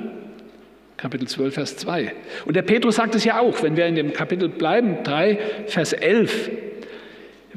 [0.97, 2.13] Kapitel 12, Vers 2.
[2.45, 5.93] Und der Petrus sagt es ja auch, wenn wir in dem Kapitel bleiben, 3, Vers
[5.93, 6.51] 11.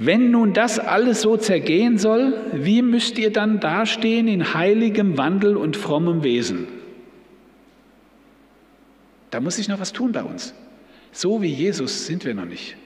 [0.01, 5.57] Wenn nun das alles so zergehen soll, wie müsst ihr dann dastehen in heiligem Wandel
[5.57, 6.69] und frommem Wesen?
[9.31, 10.55] Da muss sich noch was tun bei uns.
[11.11, 12.77] So wie Jesus sind wir noch nicht.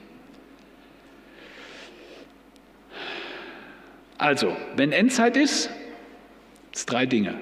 [4.17, 5.69] Also, wenn Endzeit ist,
[6.73, 7.35] es drei Dinge.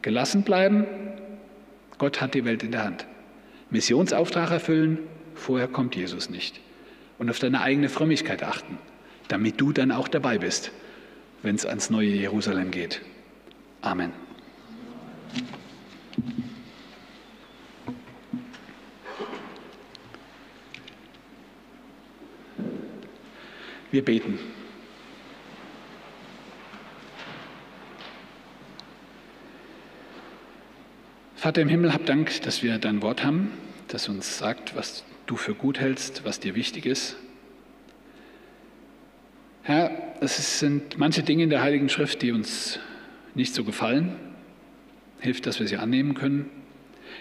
[0.00, 0.86] Gelassen bleiben,
[1.98, 3.06] Gott hat die Welt in der Hand.
[3.68, 5.00] Missionsauftrag erfüllen,
[5.34, 6.62] vorher kommt Jesus nicht
[7.20, 8.78] und auf deine eigene Frömmigkeit achten,
[9.28, 10.72] damit du dann auch dabei bist,
[11.42, 13.02] wenn es ans neue Jerusalem geht.
[13.82, 14.12] Amen.
[23.90, 24.38] Wir beten.
[31.36, 33.52] Vater im Himmel, hab Dank, dass wir dein Wort haben,
[33.88, 37.16] das uns sagt, was du für gut hältst, was dir wichtig ist.
[39.62, 42.80] Herr, es sind manche Dinge in der Heiligen Schrift, die uns
[43.36, 44.16] nicht so gefallen.
[45.20, 46.50] Hilf, dass wir sie annehmen können.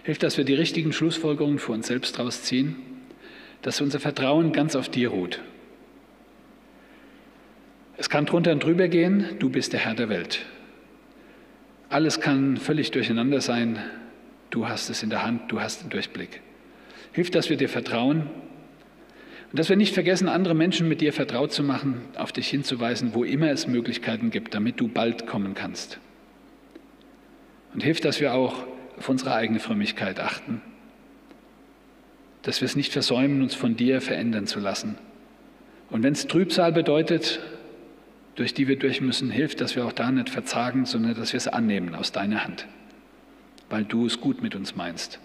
[0.02, 2.78] Hilf, dass wir die richtigen Schlussfolgerungen für uns selbst daraus ziehen,
[3.62, 5.40] dass unser Vertrauen ganz auf dir ruht.
[7.98, 10.48] Es kann drunter und drüber gehen, du bist der Herr der Welt.
[11.90, 13.78] Alles kann völlig durcheinander sein,
[14.50, 16.42] du hast es in der Hand, du hast den Durchblick.
[17.12, 18.30] Hilf, dass wir dir vertrauen
[19.52, 23.14] und dass wir nicht vergessen, andere Menschen mit dir vertraut zu machen, auf dich hinzuweisen,
[23.14, 26.00] wo immer es Möglichkeiten gibt, damit du bald kommen kannst.
[27.74, 28.64] Und hilf, dass wir auch
[28.98, 30.62] auf unsere eigene Frömmigkeit achten,
[32.44, 34.98] dass wir es nicht versäumen, uns von dir verändern zu lassen.
[35.90, 37.40] Und wenn es Trübsal bedeutet,
[38.36, 41.38] durch die wir durch müssen, hilft, dass wir auch da nicht verzagen, sondern dass wir
[41.38, 42.68] es annehmen aus deiner Hand,
[43.70, 45.20] weil du es gut mit uns meinst,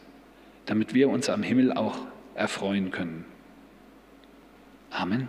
[0.67, 1.99] damit wir uns am Himmel auch
[2.35, 3.25] erfreuen können.
[4.91, 5.29] Amen.